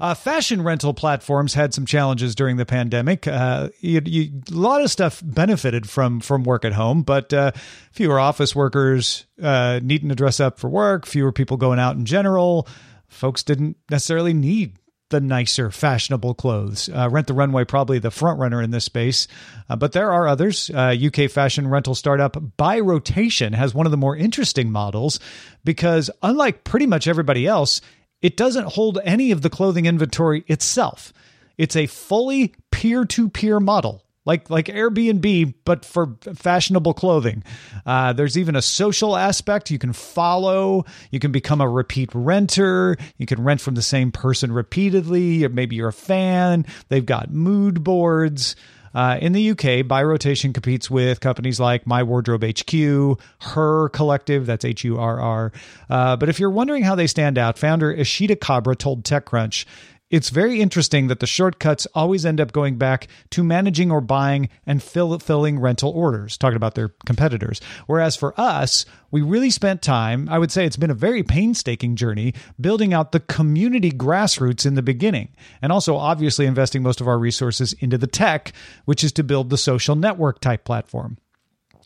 Uh, 0.00 0.14
fashion 0.14 0.62
rental 0.62 0.94
platforms 0.94 1.52
had 1.52 1.74
some 1.74 1.84
challenges 1.84 2.34
during 2.34 2.56
the 2.56 2.64
pandemic. 2.64 3.26
Uh, 3.26 3.68
you, 3.80 4.00
you, 4.06 4.40
a 4.50 4.54
lot 4.54 4.80
of 4.80 4.90
stuff 4.90 5.20
benefited 5.22 5.90
from 5.90 6.20
from 6.20 6.44
work 6.44 6.64
at 6.64 6.72
home, 6.72 7.02
but 7.02 7.32
uh, 7.34 7.50
fewer 7.90 8.18
office 8.18 8.54
workers 8.54 9.26
uh, 9.42 9.80
needing 9.82 10.08
to 10.08 10.14
dress 10.14 10.40
up 10.40 10.58
for 10.58 10.70
work, 10.70 11.04
fewer 11.04 11.32
people 11.32 11.56
going 11.56 11.78
out 11.78 11.96
in 11.96 12.06
general. 12.06 12.66
Folks 13.08 13.42
didn't 13.42 13.76
necessarily 13.90 14.32
need 14.32 14.78
the 15.10 15.20
nicer, 15.20 15.70
fashionable 15.70 16.34
clothes. 16.34 16.88
Uh, 16.88 17.08
Rent 17.10 17.26
the 17.26 17.34
Runway, 17.34 17.64
probably 17.64 17.98
the 17.98 18.10
front 18.10 18.38
runner 18.38 18.62
in 18.62 18.70
this 18.70 18.84
space, 18.84 19.28
uh, 19.68 19.76
but 19.76 19.92
there 19.92 20.10
are 20.10 20.26
others. 20.26 20.70
Uh, 20.70 20.94
UK 21.00 21.30
fashion 21.30 21.68
rental 21.68 21.94
startup 21.94 22.56
By 22.56 22.80
Rotation 22.80 23.52
has 23.52 23.74
one 23.74 23.86
of 23.86 23.90
the 23.92 23.96
more 23.96 24.16
interesting 24.16 24.70
models 24.70 25.20
because, 25.64 26.10
unlike 26.22 26.64
pretty 26.64 26.86
much 26.86 27.06
everybody 27.06 27.46
else, 27.46 27.80
it 28.22 28.36
doesn't 28.36 28.72
hold 28.72 28.98
any 29.04 29.30
of 29.30 29.42
the 29.42 29.50
clothing 29.50 29.86
inventory 29.86 30.44
itself. 30.46 31.12
It's 31.58 31.76
a 31.76 31.86
fully 31.86 32.54
peer 32.70 33.04
to 33.04 33.28
peer 33.28 33.60
model 33.60 34.04
like 34.24 34.50
like 34.50 34.66
Airbnb, 34.66 35.54
but 35.64 35.84
for 35.84 36.16
fashionable 36.34 36.94
clothing. 36.94 37.42
Uh, 37.86 38.12
there's 38.12 38.36
even 38.36 38.56
a 38.56 38.62
social 38.62 39.16
aspect. 39.16 39.70
You 39.70 39.78
can 39.78 39.92
follow. 39.92 40.84
You 41.10 41.20
can 41.20 41.32
become 41.32 41.60
a 41.60 41.68
repeat 41.68 42.10
renter. 42.14 42.96
You 43.16 43.26
can 43.26 43.42
rent 43.42 43.60
from 43.60 43.74
the 43.74 43.82
same 43.82 44.12
person 44.12 44.52
repeatedly. 44.52 45.46
Maybe 45.48 45.76
you're 45.76 45.88
a 45.88 45.92
fan. 45.92 46.66
They've 46.88 47.06
got 47.06 47.30
mood 47.30 47.82
boards. 47.82 48.56
Uh, 48.92 49.18
in 49.20 49.32
the 49.32 49.50
UK, 49.50 49.86
By 49.86 50.02
Rotation 50.02 50.52
competes 50.52 50.90
with 50.90 51.20
companies 51.20 51.60
like 51.60 51.86
My 51.86 52.02
Wardrobe 52.02 52.42
HQ, 52.42 53.20
Hurr 53.40 53.88
Collective, 53.90 54.46
that's 54.46 54.64
H 54.64 54.84
U 54.84 54.98
R 54.98 55.20
R. 55.20 55.52
Uh, 55.88 56.16
but 56.16 56.28
if 56.28 56.40
you're 56.40 56.50
wondering 56.50 56.82
how 56.82 56.96
they 56.96 57.06
stand 57.06 57.38
out, 57.38 57.56
founder 57.56 57.94
Eshita 57.94 58.36
Kabra 58.36 58.76
told 58.76 59.04
TechCrunch 59.04 59.64
it's 60.10 60.30
very 60.30 60.60
interesting 60.60 61.06
that 61.06 61.20
the 61.20 61.26
shortcuts 61.26 61.86
always 61.94 62.26
end 62.26 62.40
up 62.40 62.52
going 62.52 62.76
back 62.76 63.06
to 63.30 63.44
managing 63.44 63.92
or 63.92 64.00
buying 64.00 64.48
and 64.66 64.82
fill, 64.82 65.16
filling 65.20 65.60
rental 65.60 65.90
orders, 65.90 66.36
talking 66.36 66.56
about 66.56 66.74
their 66.74 66.88
competitors. 67.06 67.60
Whereas 67.86 68.16
for 68.16 68.38
us, 68.38 68.84
we 69.12 69.22
really 69.22 69.50
spent 69.50 69.82
time, 69.82 70.28
I 70.28 70.38
would 70.38 70.50
say 70.50 70.66
it's 70.66 70.76
been 70.76 70.90
a 70.90 70.94
very 70.94 71.22
painstaking 71.22 71.94
journey, 71.94 72.34
building 72.60 72.92
out 72.92 73.12
the 73.12 73.20
community 73.20 73.92
grassroots 73.92 74.66
in 74.66 74.74
the 74.74 74.82
beginning, 74.82 75.28
and 75.62 75.70
also 75.70 75.96
obviously 75.96 76.46
investing 76.46 76.82
most 76.82 77.00
of 77.00 77.06
our 77.06 77.18
resources 77.18 77.72
into 77.74 77.96
the 77.96 78.08
tech, 78.08 78.52
which 78.86 79.04
is 79.04 79.12
to 79.12 79.22
build 79.22 79.48
the 79.48 79.58
social 79.58 79.94
network 79.94 80.40
type 80.40 80.64
platform. 80.64 81.18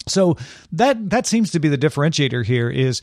So 0.06 0.36
that 0.72 1.10
that 1.10 1.26
seems 1.26 1.50
to 1.52 1.60
be 1.60 1.68
the 1.68 1.78
differentiator 1.78 2.44
here 2.44 2.68
is 2.68 3.00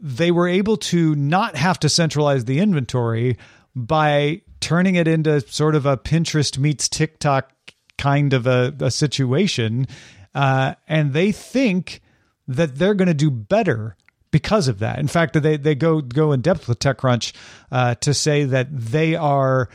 they 0.00 0.30
were 0.30 0.48
able 0.48 0.76
to 0.76 1.14
not 1.16 1.56
have 1.56 1.80
to 1.80 1.88
centralize 1.88 2.44
the 2.44 2.60
inventory 2.60 3.38
by 3.74 4.42
turning 4.64 4.94
it 4.94 5.06
into 5.06 5.42
sort 5.42 5.74
of 5.74 5.84
a 5.84 5.94
Pinterest 5.94 6.56
meets 6.56 6.88
TikTok 6.88 7.52
kind 7.98 8.32
of 8.32 8.46
a, 8.46 8.74
a 8.80 8.90
situation. 8.90 9.86
Uh, 10.34 10.74
and 10.88 11.12
they 11.12 11.32
think 11.32 12.00
that 12.48 12.76
they're 12.76 12.94
going 12.94 13.08
to 13.08 13.12
do 13.12 13.30
better 13.30 13.94
because 14.30 14.66
of 14.66 14.78
that. 14.78 14.98
In 14.98 15.06
fact, 15.06 15.34
they, 15.34 15.58
they 15.58 15.74
go, 15.74 16.00
go 16.00 16.32
in 16.32 16.40
depth 16.40 16.66
with 16.66 16.78
TechCrunch 16.78 17.34
uh, 17.70 17.96
to 17.96 18.14
say 18.14 18.44
that 18.44 18.68
they 18.70 19.14
are, 19.14 19.68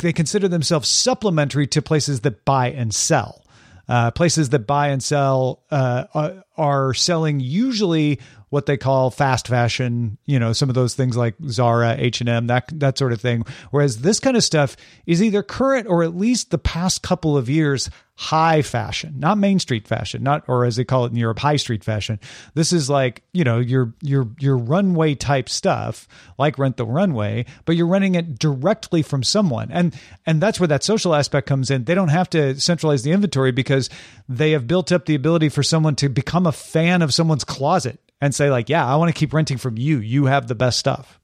they 0.00 0.12
consider 0.12 0.48
themselves 0.48 0.88
supplementary 0.88 1.68
to 1.68 1.80
places 1.80 2.22
that 2.22 2.44
buy 2.44 2.72
and 2.72 2.92
sell. 2.92 3.44
Uh, 3.88 4.10
places 4.10 4.48
that 4.48 4.66
buy 4.66 4.88
and 4.88 5.00
sell 5.00 5.62
uh, 5.70 6.40
are 6.56 6.92
selling 6.92 7.38
usually 7.38 8.18
what 8.50 8.66
they 8.66 8.76
call 8.76 9.10
fast 9.10 9.48
fashion, 9.48 10.18
you 10.26 10.38
know, 10.38 10.52
some 10.52 10.68
of 10.68 10.74
those 10.74 10.94
things 10.94 11.16
like 11.16 11.34
Zara, 11.48 11.96
H&M, 11.98 12.46
that 12.46 12.70
that 12.80 12.98
sort 12.98 13.12
of 13.12 13.20
thing. 13.20 13.44
Whereas 13.70 14.00
this 14.00 14.20
kind 14.20 14.36
of 14.36 14.44
stuff 14.44 14.76
is 15.06 15.22
either 15.22 15.42
current 15.42 15.86
or 15.88 16.02
at 16.02 16.16
least 16.16 16.50
the 16.50 16.58
past 16.58 17.02
couple 17.02 17.36
of 17.36 17.48
years 17.48 17.90
high 18.18 18.62
fashion, 18.62 19.14
not 19.18 19.38
main 19.38 19.60
street 19.60 19.86
fashion, 19.86 20.24
not 20.24 20.42
or 20.48 20.64
as 20.64 20.74
they 20.74 20.84
call 20.84 21.04
it 21.04 21.12
in 21.12 21.16
Europe, 21.16 21.38
high 21.38 21.54
street 21.54 21.84
fashion. 21.84 22.18
This 22.54 22.72
is 22.72 22.90
like, 22.90 23.22
you 23.32 23.44
know, 23.44 23.60
your 23.60 23.94
your 24.02 24.28
your 24.40 24.56
runway 24.56 25.14
type 25.14 25.48
stuff, 25.48 26.08
like 26.36 26.58
rent 26.58 26.78
the 26.78 26.84
runway, 26.84 27.46
but 27.64 27.76
you're 27.76 27.86
renting 27.86 28.16
it 28.16 28.36
directly 28.36 29.02
from 29.02 29.22
someone. 29.22 29.70
And 29.70 29.94
and 30.26 30.40
that's 30.40 30.58
where 30.58 30.66
that 30.66 30.82
social 30.82 31.14
aspect 31.14 31.46
comes 31.46 31.70
in. 31.70 31.84
They 31.84 31.94
don't 31.94 32.08
have 32.08 32.28
to 32.30 32.58
centralize 32.58 33.04
the 33.04 33.12
inventory 33.12 33.52
because 33.52 33.88
they 34.28 34.50
have 34.50 34.66
built 34.66 34.90
up 34.90 35.06
the 35.06 35.14
ability 35.14 35.50
for 35.50 35.62
someone 35.62 35.94
to 35.96 36.08
become 36.08 36.44
a 36.44 36.52
fan 36.52 37.02
of 37.02 37.14
someone's 37.14 37.44
closet 37.44 38.00
and 38.20 38.34
say 38.34 38.50
like, 38.50 38.68
yeah, 38.68 38.86
I 38.86 38.96
want 38.96 39.14
to 39.14 39.18
keep 39.18 39.32
renting 39.32 39.58
from 39.58 39.76
you. 39.76 39.98
You 39.98 40.26
have 40.26 40.48
the 40.48 40.54
best 40.54 40.78
stuff. 40.78 41.20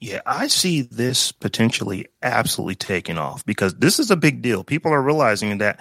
Yeah, 0.00 0.20
I 0.26 0.48
see 0.48 0.82
this 0.82 1.30
potentially 1.30 2.08
absolutely 2.22 2.74
taking 2.74 3.18
off 3.18 3.46
because 3.46 3.74
this 3.74 4.00
is 4.00 4.10
a 4.10 4.16
big 4.16 4.42
deal. 4.42 4.64
People 4.64 4.92
are 4.92 5.02
realizing 5.02 5.58
that 5.58 5.78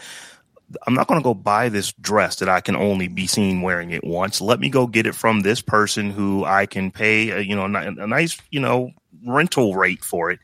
I'm 0.86 0.94
not 0.94 1.08
going 1.08 1.20
to 1.20 1.24
go 1.24 1.34
buy 1.34 1.70
this 1.70 1.92
dress 1.94 2.38
that 2.38 2.48
I 2.48 2.62
can 2.62 2.76
only 2.76 3.08
be 3.08 3.26
seen 3.26 3.62
wearing 3.62 3.92
it 3.92 4.04
once. 4.04 4.40
Let 4.40 4.60
me 4.60 4.70
go 4.70 4.86
get 4.86 5.08
it 5.08 5.16
from 5.16 5.42
this 5.42 5.62
person 5.62 6.12
who 6.12 6.46
I 6.46 6.68
can 6.68 6.92
pay, 6.92 7.32
a, 7.32 7.40
you 7.40 7.56
know, 7.56 7.66
a 7.66 8.08
nice, 8.08 8.38
you 8.52 8.60
know, 8.60 8.92
rental 9.26 9.76
rate 9.76 10.04
for 10.04 10.32
it 10.32 10.40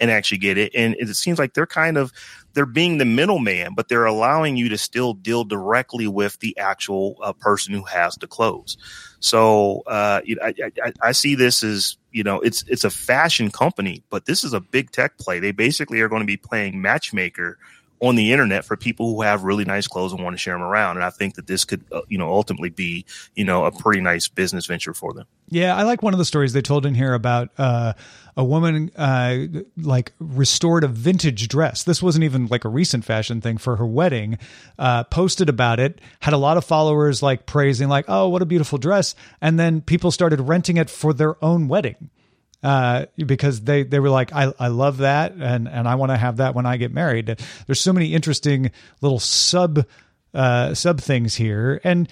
and 0.00 0.10
actually 0.10 0.38
get 0.38 0.58
it. 0.58 0.74
And 0.74 0.94
it 0.98 1.14
seems 1.14 1.38
like 1.38 1.54
they're 1.54 1.66
kind 1.66 1.96
of 1.96 2.12
they're 2.54 2.66
being 2.66 2.98
the 2.98 3.04
middleman, 3.04 3.74
but 3.74 3.88
they're 3.88 4.06
allowing 4.06 4.56
you 4.56 4.68
to 4.70 4.78
still 4.78 5.14
deal 5.14 5.44
directly 5.44 6.08
with 6.08 6.38
the 6.40 6.56
actual 6.58 7.16
uh, 7.22 7.32
person 7.32 7.74
who 7.74 7.84
has 7.84 8.16
the 8.16 8.26
clothes. 8.26 8.76
So 9.20 9.82
uh, 9.86 10.20
I, 10.42 10.54
I, 10.84 10.92
I, 11.02 11.12
see 11.12 11.34
this 11.34 11.62
as 11.62 11.96
you 12.12 12.22
know 12.22 12.40
it's 12.40 12.64
it's 12.68 12.84
a 12.84 12.90
fashion 12.90 13.50
company, 13.50 14.02
but 14.10 14.26
this 14.26 14.44
is 14.44 14.52
a 14.52 14.60
big 14.60 14.90
tech 14.90 15.18
play. 15.18 15.40
They 15.40 15.52
basically 15.52 16.00
are 16.00 16.08
going 16.08 16.22
to 16.22 16.26
be 16.26 16.36
playing 16.36 16.80
matchmaker 16.80 17.58
on 18.00 18.14
the 18.14 18.32
internet 18.32 18.64
for 18.64 18.76
people 18.76 19.14
who 19.14 19.22
have 19.22 19.42
really 19.42 19.64
nice 19.64 19.88
clothes 19.88 20.12
and 20.12 20.22
want 20.22 20.34
to 20.34 20.38
share 20.38 20.54
them 20.54 20.62
around. 20.62 20.96
And 20.96 21.04
I 21.04 21.10
think 21.10 21.34
that 21.34 21.46
this 21.46 21.64
could, 21.64 21.84
uh, 21.90 22.02
you 22.08 22.18
know, 22.18 22.28
ultimately 22.28 22.70
be, 22.70 23.04
you 23.34 23.44
know, 23.44 23.64
a 23.64 23.72
pretty 23.72 24.00
nice 24.00 24.28
business 24.28 24.66
venture 24.66 24.94
for 24.94 25.12
them. 25.12 25.26
Yeah, 25.48 25.74
I 25.74 25.82
like 25.82 26.02
one 26.02 26.12
of 26.12 26.18
the 26.18 26.24
stories 26.24 26.52
they 26.52 26.62
told 26.62 26.86
in 26.86 26.94
here 26.94 27.14
about 27.14 27.48
uh, 27.58 27.94
a 28.36 28.44
woman 28.44 28.92
uh, 28.96 29.46
like 29.76 30.12
restored 30.20 30.84
a 30.84 30.88
vintage 30.88 31.48
dress. 31.48 31.82
This 31.82 32.02
wasn't 32.02 32.24
even 32.24 32.46
like 32.46 32.64
a 32.64 32.68
recent 32.68 33.04
fashion 33.04 33.40
thing 33.40 33.58
for 33.58 33.76
her 33.76 33.86
wedding. 33.86 34.38
Uh, 34.78 35.04
posted 35.04 35.48
about 35.48 35.80
it, 35.80 36.00
had 36.20 36.34
a 36.34 36.38
lot 36.38 36.56
of 36.56 36.64
followers 36.64 37.22
like 37.22 37.46
praising, 37.46 37.88
like, 37.88 38.04
"Oh, 38.08 38.28
what 38.28 38.42
a 38.42 38.46
beautiful 38.46 38.78
dress!" 38.78 39.14
And 39.40 39.58
then 39.58 39.80
people 39.80 40.10
started 40.10 40.40
renting 40.40 40.76
it 40.76 40.90
for 40.90 41.12
their 41.12 41.42
own 41.42 41.66
wedding 41.66 42.10
uh, 42.62 43.06
because 43.16 43.60
they 43.60 43.84
they 43.84 44.00
were 44.00 44.10
like, 44.10 44.32
I, 44.32 44.52
I 44.58 44.68
love 44.68 44.98
that, 44.98 45.32
and 45.32 45.68
and 45.68 45.86
I 45.86 45.94
want 45.94 46.10
to 46.10 46.16
have 46.16 46.38
that 46.38 46.54
when 46.54 46.66
I 46.66 46.76
get 46.76 46.92
married. 46.92 47.38
There's 47.66 47.80
so 47.80 47.92
many 47.92 48.14
interesting 48.14 48.70
little 49.00 49.20
sub 49.20 49.86
uh, 50.34 50.74
sub 50.74 51.00
things 51.00 51.34
here, 51.34 51.80
and 51.84 52.08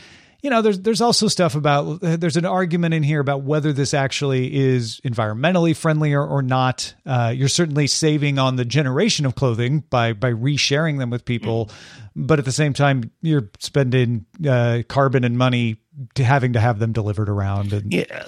you 0.46 0.50
know, 0.50 0.62
there's 0.62 0.78
there's 0.80 1.00
also 1.00 1.26
stuff 1.26 1.56
about 1.56 1.98
there's 2.00 2.36
an 2.36 2.46
argument 2.46 2.94
in 2.94 3.02
here 3.02 3.18
about 3.18 3.42
whether 3.42 3.72
this 3.72 3.92
actually 3.92 4.54
is 4.54 5.00
environmentally 5.00 5.74
friendly 5.74 6.12
or, 6.12 6.24
or 6.24 6.40
not. 6.40 6.94
Uh, 7.04 7.32
you're 7.34 7.48
certainly 7.48 7.88
saving 7.88 8.38
on 8.38 8.54
the 8.54 8.64
generation 8.64 9.26
of 9.26 9.34
clothing 9.34 9.80
by 9.90 10.12
by 10.12 10.30
resharing 10.30 10.98
them 10.98 11.10
with 11.10 11.24
people, 11.24 11.68
but 12.14 12.38
at 12.38 12.44
the 12.44 12.52
same 12.52 12.72
time, 12.72 13.10
you're 13.22 13.50
spending 13.58 14.26
uh, 14.48 14.82
carbon 14.88 15.24
and 15.24 15.36
money 15.36 15.78
to 16.14 16.24
having 16.24 16.52
to 16.52 16.60
have 16.60 16.78
them 16.78 16.92
delivered 16.92 17.28
around. 17.28 17.72
And 17.72 17.92
yeah, 17.92 18.24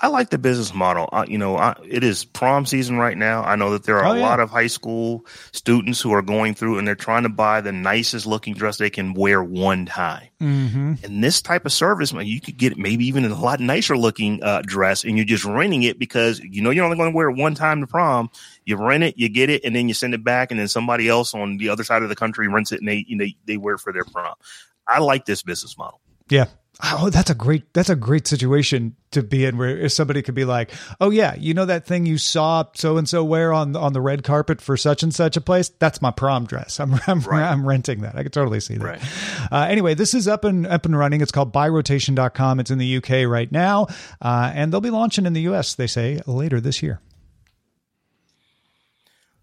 I 0.00 0.08
like 0.08 0.30
the 0.30 0.38
business 0.38 0.72
model. 0.72 1.08
Uh, 1.12 1.24
you 1.26 1.38
know, 1.38 1.56
I, 1.56 1.74
it 1.84 2.04
is 2.04 2.24
prom 2.24 2.64
season 2.64 2.96
right 2.96 3.16
now. 3.16 3.42
I 3.42 3.56
know 3.56 3.70
that 3.70 3.84
there 3.84 3.98
are 3.98 4.06
oh, 4.06 4.12
a 4.12 4.18
yeah. 4.18 4.22
lot 4.22 4.40
of 4.40 4.50
high 4.50 4.68
school 4.68 5.26
students 5.52 6.00
who 6.00 6.12
are 6.12 6.22
going 6.22 6.54
through 6.54 6.78
and 6.78 6.86
they're 6.86 6.94
trying 6.94 7.24
to 7.24 7.28
buy 7.28 7.60
the 7.60 7.72
nicest 7.72 8.26
looking 8.26 8.54
dress 8.54 8.76
they 8.76 8.90
can 8.90 9.14
wear 9.14 9.42
one 9.42 9.86
time. 9.86 10.28
Mm-hmm. 10.40 10.94
And 11.02 11.24
this 11.24 11.42
type 11.42 11.66
of 11.66 11.72
service, 11.72 12.12
you 12.12 12.40
could 12.40 12.56
get 12.56 12.78
maybe 12.78 13.06
even 13.06 13.24
a 13.24 13.34
lot 13.34 13.58
nicer 13.58 13.96
looking 13.96 14.42
uh, 14.42 14.62
dress, 14.64 15.02
and 15.02 15.16
you're 15.16 15.24
just 15.24 15.44
renting 15.44 15.82
it 15.82 15.98
because 15.98 16.38
you 16.38 16.62
know 16.62 16.70
you're 16.70 16.84
only 16.84 16.96
going 16.96 17.10
to 17.10 17.16
wear 17.16 17.30
it 17.30 17.36
one 17.36 17.56
time 17.56 17.80
to 17.80 17.88
prom. 17.88 18.30
You 18.64 18.76
rent 18.76 19.02
it, 19.02 19.18
you 19.18 19.28
get 19.28 19.50
it, 19.50 19.64
and 19.64 19.74
then 19.74 19.88
you 19.88 19.94
send 19.94 20.14
it 20.14 20.22
back, 20.22 20.52
and 20.52 20.60
then 20.60 20.68
somebody 20.68 21.08
else 21.08 21.34
on 21.34 21.56
the 21.56 21.70
other 21.70 21.82
side 21.82 22.04
of 22.04 22.08
the 22.08 22.14
country 22.14 22.46
rents 22.46 22.70
it, 22.70 22.78
and 22.78 22.88
they 22.88 23.04
you 23.08 23.16
know, 23.16 23.26
they 23.46 23.56
wear 23.56 23.74
it 23.74 23.80
for 23.80 23.92
their 23.92 24.04
prom. 24.04 24.34
I 24.86 25.00
like 25.00 25.24
this 25.24 25.42
business 25.42 25.76
model. 25.76 26.00
Yeah, 26.28 26.46
Oh, 26.80 27.10
that's 27.10 27.28
a 27.28 27.34
great 27.34 27.74
that's 27.74 27.90
a 27.90 27.96
great 27.96 28.28
situation 28.28 28.94
to 29.10 29.22
be 29.22 29.44
in 29.44 29.58
where 29.58 29.76
if 29.76 29.90
somebody 29.90 30.22
could 30.22 30.36
be 30.36 30.44
like, 30.44 30.70
"Oh 31.00 31.10
yeah, 31.10 31.34
you 31.34 31.52
know 31.52 31.64
that 31.64 31.86
thing 31.86 32.06
you 32.06 32.18
saw 32.18 32.64
so 32.74 32.96
and 32.98 33.08
so 33.08 33.24
wear 33.24 33.52
on 33.52 33.74
on 33.74 33.94
the 33.94 34.00
red 34.00 34.22
carpet 34.22 34.60
for 34.60 34.76
such 34.76 35.02
and 35.02 35.12
such 35.12 35.36
a 35.36 35.40
place? 35.40 35.70
That's 35.70 36.00
my 36.00 36.12
prom 36.12 36.46
dress. 36.46 36.78
I'm 36.78 36.94
I'm, 37.08 37.20
right. 37.22 37.42
I'm 37.42 37.66
renting 37.66 38.02
that. 38.02 38.14
I 38.14 38.22
could 38.22 38.32
totally 38.32 38.60
see 38.60 38.76
that." 38.76 38.84
Right. 38.84 39.02
Uh, 39.50 39.66
anyway, 39.68 39.94
this 39.94 40.14
is 40.14 40.28
up 40.28 40.44
and 40.44 40.68
up 40.68 40.86
and 40.86 40.96
running. 40.96 41.20
It's 41.20 41.32
called 41.32 41.52
byrotation.com. 41.52 42.60
It's 42.60 42.70
in 42.70 42.78
the 42.78 42.96
UK 42.98 43.28
right 43.28 43.50
now, 43.50 43.88
uh, 44.22 44.52
and 44.54 44.72
they'll 44.72 44.80
be 44.80 44.90
launching 44.90 45.26
in 45.26 45.32
the 45.32 45.42
US. 45.42 45.74
They 45.74 45.88
say 45.88 46.20
later 46.26 46.60
this 46.60 46.80
year. 46.80 47.00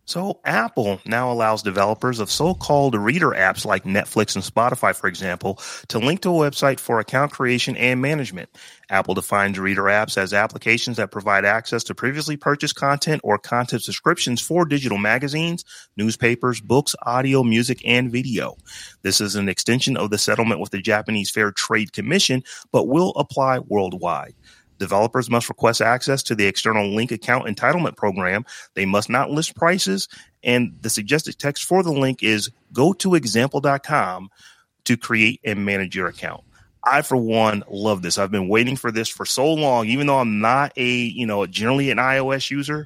So 0.07 0.39
Apple 0.45 1.01
now 1.05 1.31
allows 1.31 1.63
developers 1.63 2.19
of 2.19 2.29
so-called 2.29 2.93
reader 2.93 3.31
apps 3.31 3.65
like 3.65 3.85
Netflix 3.85 4.35
and 4.35 4.43
Spotify, 4.43 4.95
for 4.95 5.07
example, 5.07 5.59
to 5.87 5.97
link 5.97 6.21
to 6.21 6.29
a 6.29 6.49
website 6.49 6.79
for 6.79 6.99
account 6.99 7.31
creation 7.31 7.75
and 7.75 7.99
management. 8.03 8.49
Apple 8.91 9.15
defines 9.15 9.57
reader 9.57 9.83
apps 9.83 10.15
as 10.15 10.31
applications 10.31 10.97
that 10.97 11.09
provide 11.09 11.43
access 11.43 11.83
to 11.85 11.95
previously 11.95 12.37
purchased 12.37 12.75
content 12.75 13.19
or 13.23 13.39
content 13.39 13.81
subscriptions 13.81 14.39
for 14.39 14.63
digital 14.63 14.99
magazines, 14.99 15.65
newspapers, 15.97 16.61
books, 16.61 16.95
audio, 17.01 17.43
music, 17.43 17.81
and 17.83 18.11
video. 18.11 18.55
This 19.01 19.19
is 19.19 19.35
an 19.35 19.49
extension 19.49 19.97
of 19.97 20.11
the 20.11 20.19
settlement 20.19 20.59
with 20.59 20.69
the 20.69 20.81
Japanese 20.81 21.31
Fair 21.31 21.51
Trade 21.51 21.93
Commission, 21.93 22.43
but 22.71 22.87
will 22.87 23.11
apply 23.15 23.57
worldwide. 23.57 24.35
Developers 24.77 25.29
must 25.29 25.49
request 25.49 25.81
access 25.81 26.23
to 26.23 26.35
the 26.35 26.45
external 26.45 26.87
link 26.93 27.11
account 27.11 27.47
entitlement 27.47 27.95
program. 27.95 28.45
They 28.73 28.85
must 28.85 29.09
not 29.09 29.31
list 29.31 29.55
prices. 29.55 30.07
And 30.43 30.77
the 30.81 30.89
suggested 30.89 31.39
text 31.39 31.63
for 31.63 31.83
the 31.83 31.91
link 31.91 32.23
is 32.23 32.49
go 32.73 32.93
to 32.93 33.15
example.com 33.15 34.29
to 34.85 34.97
create 34.97 35.39
and 35.43 35.65
manage 35.65 35.95
your 35.95 36.07
account. 36.07 36.43
I, 36.83 37.01
for 37.01 37.17
one, 37.17 37.63
love 37.69 38.03
this. 38.03 38.17
I've 38.17 38.31
been 38.31 38.47
waiting 38.47 38.75
for 38.75 38.91
this 38.91 39.09
for 39.09 39.25
so 39.25 39.51
long, 39.51 39.87
even 39.87 40.05
though 40.05 40.19
I'm 40.19 40.39
not 40.39 40.71
a, 40.77 40.87
you 40.87 41.25
know, 41.25 41.45
generally 41.47 41.89
an 41.89 41.97
iOS 41.97 42.51
user 42.51 42.85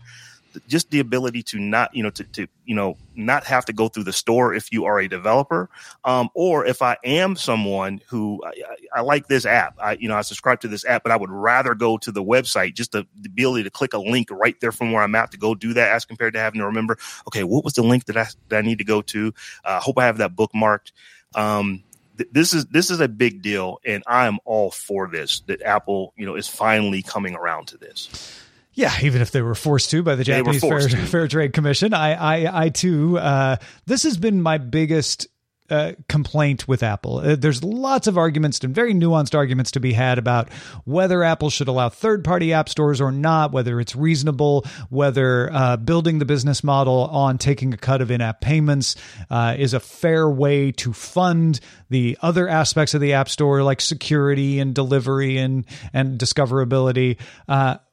just 0.68 0.90
the 0.92 1.00
ability 1.00 1.44
to 1.44 1.60
not, 1.60 1.94
you 1.96 2.04
know, 2.04 2.10
to, 2.12 2.24
to, 2.24 2.48
you 2.66 2.76
know, 2.76 2.98
not 3.16 3.44
have 3.46 3.66
to 3.66 3.74
go 3.74 3.88
through 3.88 4.04
the 4.04 4.14
store 4.14 4.54
if 4.54 4.72
you 4.72 4.86
are 4.86 5.00
a 5.00 5.08
developer. 5.08 5.70
Um, 6.04 6.30
or 6.34 6.66
if 6.66 6.82
I 6.82 6.98
am 7.04 7.36
someone 7.36 8.02
who 8.08 8.42
I, 8.46 8.54
I, 8.96 9.02
like 9.02 9.28
this 9.28 9.46
app, 9.46 9.78
I, 9.82 9.94
you 9.94 10.08
know, 10.08 10.16
I 10.16 10.22
subscribe 10.22 10.60
to 10.62 10.68
this 10.68 10.86
app, 10.86 11.04
but 11.04 11.12
I 11.12 11.18
would 11.18 11.32
rather 11.32 11.76
go 11.76 11.98
to 11.98 12.12
the 12.12 12.24
website, 12.24 12.76
just 12.76 12.92
the, 12.92 13.06
the 13.16 13.28
ability 13.30 13.64
to 13.64 13.70
click 13.70 13.94
a 13.94 14.00
link 14.00 14.30
right 14.32 14.60
there 14.60 14.72
from 14.72 14.92
where 14.92 15.04
I'm 15.04 15.16
at 15.16 15.32
to 15.32 15.38
go 15.38 15.56
do 15.56 15.74
that 15.74 15.92
as 15.92 16.06
compared 16.06 16.34
to 16.34 16.40
having 16.40 16.60
to 16.60 16.66
remember, 16.66 16.98
okay, 17.28 17.44
what 17.44 17.64
was 17.64 17.74
the 17.74 17.84
link 17.84 18.06
that 18.06 18.18
I, 18.18 18.28
that 18.50 18.58
I 18.58 18.62
need 18.62 18.78
to 18.80 18.86
go 18.86 19.02
to? 19.02 19.34
I 19.64 19.78
uh, 19.78 19.80
hope 19.80 19.98
I 19.98 20.06
have 20.06 20.18
that 20.18 20.36
bookmarked. 20.36 20.92
Um, 21.36 21.84
this 22.32 22.54
is 22.54 22.66
this 22.68 22.90
is 22.90 23.00
a 23.00 23.08
big 23.08 23.42
deal, 23.42 23.80
and 23.86 24.04
I 24.08 24.28
am 24.28 24.40
all 24.46 24.72
for 24.72 25.08
this. 25.08 25.42
That 25.42 25.62
Apple, 25.62 26.14
you 26.18 26.26
know, 26.26 26.36
is 26.36 26.48
finally 26.48 27.02
coming 27.02 27.36
around 27.36 27.68
to 27.70 27.78
this. 27.78 28.44
Yeah, 28.74 28.94
even 29.02 29.22
if 29.22 29.32
they 29.32 29.42
were 29.42 29.56
forced 29.56 29.90
to 29.92 30.04
by 30.04 30.16
the 30.16 30.24
Japanese 30.24 30.62
Fair. 30.62 30.90
Fair 30.90 31.28
Trade 31.28 31.54
Commission, 31.54 31.94
I, 31.94 32.14
I, 32.14 32.66
I 32.66 32.70
too. 32.70 33.18
Uh, 33.18 33.58
this 33.86 34.04
has 34.04 34.18
been 34.18 34.42
my 34.42 34.58
biggest 34.58 35.28
uh, 35.70 35.94
complaint 36.08 36.68
with 36.68 36.82
Apple. 36.82 37.20
Uh, 37.20 37.36
there's 37.36 37.64
lots 37.64 38.08
of 38.08 38.18
arguments 38.18 38.60
and 38.60 38.74
very 38.74 38.94
nuanced 38.94 39.36
arguments 39.36 39.72
to 39.72 39.80
be 39.80 39.94
had 39.94 40.18
about 40.18 40.52
whether 40.86 41.24
Apple 41.24 41.50
should 41.50 41.68
allow 41.68 41.90
third-party 41.90 42.54
app 42.54 42.70
stores 42.70 43.00
or 43.00 43.12
not, 43.12 43.52
whether 43.52 43.80
it's 43.80 43.96
reasonable, 43.96 44.66
whether 44.90 45.52
uh, 45.54 45.78
building 45.78 46.20
the 46.20 46.26
business 46.26 46.64
model 46.64 47.08
on 47.12 47.38
taking 47.38 47.74
a 47.74 47.78
cut 47.78 48.02
of 48.02 48.10
in-app 48.10 48.42
payments 48.42 48.96
uh, 49.30 49.56
is 49.58 49.74
a 49.74 49.80
fair 49.80 50.28
way 50.28 50.72
to 50.72 50.92
fund 50.92 51.60
the 51.90 52.18
other 52.22 52.48
aspects 52.48 52.94
of 52.94 53.02
the 53.02 53.14
App 53.14 53.30
Store, 53.30 53.62
like 53.62 53.82
security 53.82 54.60
and 54.60 54.74
delivery 54.74 55.38
and 55.38 55.66
and 55.94 56.20
discoverability. 56.20 57.18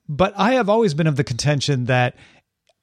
But 0.08 0.34
I 0.36 0.52
have 0.52 0.68
always 0.68 0.94
been 0.94 1.06
of 1.06 1.16
the 1.16 1.24
contention 1.24 1.86
that 1.86 2.16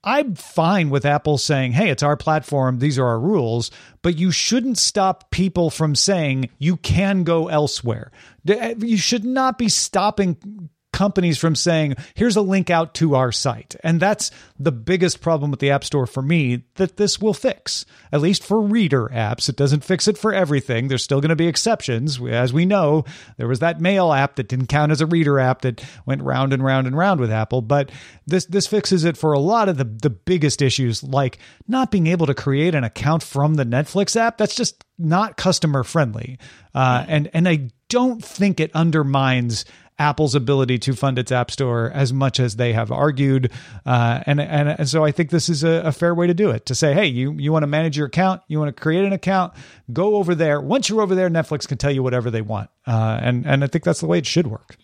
I'm 0.03 0.35
fine 0.35 0.89
with 0.89 1.05
Apple 1.05 1.37
saying, 1.37 1.71
hey, 1.71 1.89
it's 1.89 2.03
our 2.03 2.17
platform, 2.17 2.79
these 2.79 2.99
are 2.99 3.05
our 3.05 3.19
rules, 3.19 3.71
but 4.01 4.17
you 4.17 4.31
shouldn't 4.31 4.77
stop 4.77 5.31
people 5.31 5.69
from 5.69 5.95
saying 5.95 6.49
you 6.57 6.75
can 6.75 7.23
go 7.23 7.47
elsewhere. 7.47 8.11
Eh, 8.47 8.75
you 8.79 8.97
should 8.97 9.23
not 9.23 9.57
be 9.57 9.69
stopping 9.69 10.69
companies 10.93 11.37
from 11.37 11.55
saying, 11.55 11.95
here's 12.13 12.37
a 12.37 12.41
link 12.41 12.69
out 12.69 12.93
to 12.95 13.15
our 13.15 13.31
site. 13.31 13.75
And 13.83 13.99
that's 13.99 14.31
the 14.57 14.71
biggest 14.71 15.19
problem 15.19 15.51
with 15.51 15.59
the 15.59 15.71
App 15.71 15.83
Store 15.83 16.07
for 16.07 16.21
me 16.21 16.63
that 16.75 16.95
this 16.95 17.19
will 17.19 17.33
fix, 17.33 17.85
at 18.11 18.21
least 18.21 18.43
for 18.43 18.61
reader 18.61 19.09
apps. 19.13 19.49
It 19.49 19.57
doesn't 19.57 19.83
fix 19.83 20.07
it 20.07 20.17
for 20.17 20.33
everything. 20.33 20.87
There's 20.87 21.03
still 21.03 21.19
going 21.19 21.29
to 21.29 21.35
be 21.35 21.47
exceptions. 21.47 22.21
As 22.21 22.53
we 22.53 22.65
know, 22.65 23.03
there 23.37 23.47
was 23.47 23.59
that 23.59 23.81
mail 23.81 24.13
app 24.13 24.37
that 24.37 24.47
didn't 24.47 24.67
count 24.67 24.91
as 24.91 25.01
a 25.01 25.05
reader 25.05 25.39
app 25.39 25.61
that 25.63 25.83
went 26.05 26.21
round 26.21 26.53
and 26.53 26.63
round 26.63 26.87
and 26.87 26.95
round 26.95 27.19
with 27.19 27.31
Apple. 27.31 27.61
But 27.61 27.91
this, 28.25 28.45
this 28.45 28.67
fixes 28.67 29.03
it 29.03 29.17
for 29.17 29.33
a 29.33 29.39
lot 29.39 29.67
of 29.67 29.77
the, 29.77 29.85
the 29.85 30.09
biggest 30.09 30.61
issues, 30.61 31.03
like 31.03 31.39
not 31.67 31.91
being 31.91 32.07
able 32.07 32.27
to 32.27 32.33
create 32.33 32.75
an 32.75 32.83
account 32.83 33.23
from 33.23 33.55
the 33.55 33.65
Netflix 33.65 34.15
app. 34.15 34.37
That's 34.37 34.55
just 34.55 34.83
not 34.97 35.37
customer 35.37 35.83
friendly. 35.83 36.37
Uh, 36.73 37.03
and, 37.07 37.29
and 37.33 37.49
I 37.49 37.69
don't 37.89 38.23
think 38.23 38.59
it 38.59 38.71
undermines 38.75 39.65
Apple's 39.99 40.35
ability 40.35 40.79
to 40.79 40.93
fund 40.93 41.19
its 41.19 41.31
app 41.31 41.51
store 41.51 41.91
as 41.93 42.11
much 42.11 42.39
as 42.39 42.55
they 42.55 42.73
have 42.73 42.91
argued, 42.91 43.51
uh, 43.85 44.23
and, 44.25 44.41
and 44.41 44.69
and 44.69 44.89
so 44.89 45.03
I 45.05 45.11
think 45.11 45.29
this 45.29 45.49
is 45.49 45.63
a, 45.63 45.83
a 45.85 45.91
fair 45.91 46.15
way 46.15 46.27
to 46.27 46.33
do 46.33 46.49
it. 46.49 46.65
To 46.67 46.75
say, 46.75 46.93
hey, 46.93 47.05
you 47.05 47.33
you 47.33 47.51
want 47.51 47.63
to 47.63 47.67
manage 47.67 47.97
your 47.97 48.07
account, 48.07 48.41
you 48.47 48.59
want 48.59 48.75
to 48.75 48.81
create 48.81 49.05
an 49.05 49.13
account, 49.13 49.53
go 49.91 50.15
over 50.15 50.35
there. 50.35 50.59
Once 50.59 50.89
you're 50.89 51.01
over 51.01 51.15
there, 51.15 51.29
Netflix 51.29 51.67
can 51.67 51.77
tell 51.77 51.91
you 51.91 52.03
whatever 52.03 52.31
they 52.31 52.41
want, 52.41 52.69
uh, 52.87 53.19
and 53.21 53.45
and 53.45 53.63
I 53.63 53.67
think 53.67 53.83
that's 53.83 54.01
the 54.01 54.07
way 54.07 54.17
it 54.17 54.25
should 54.25 54.47
work. 54.47 54.77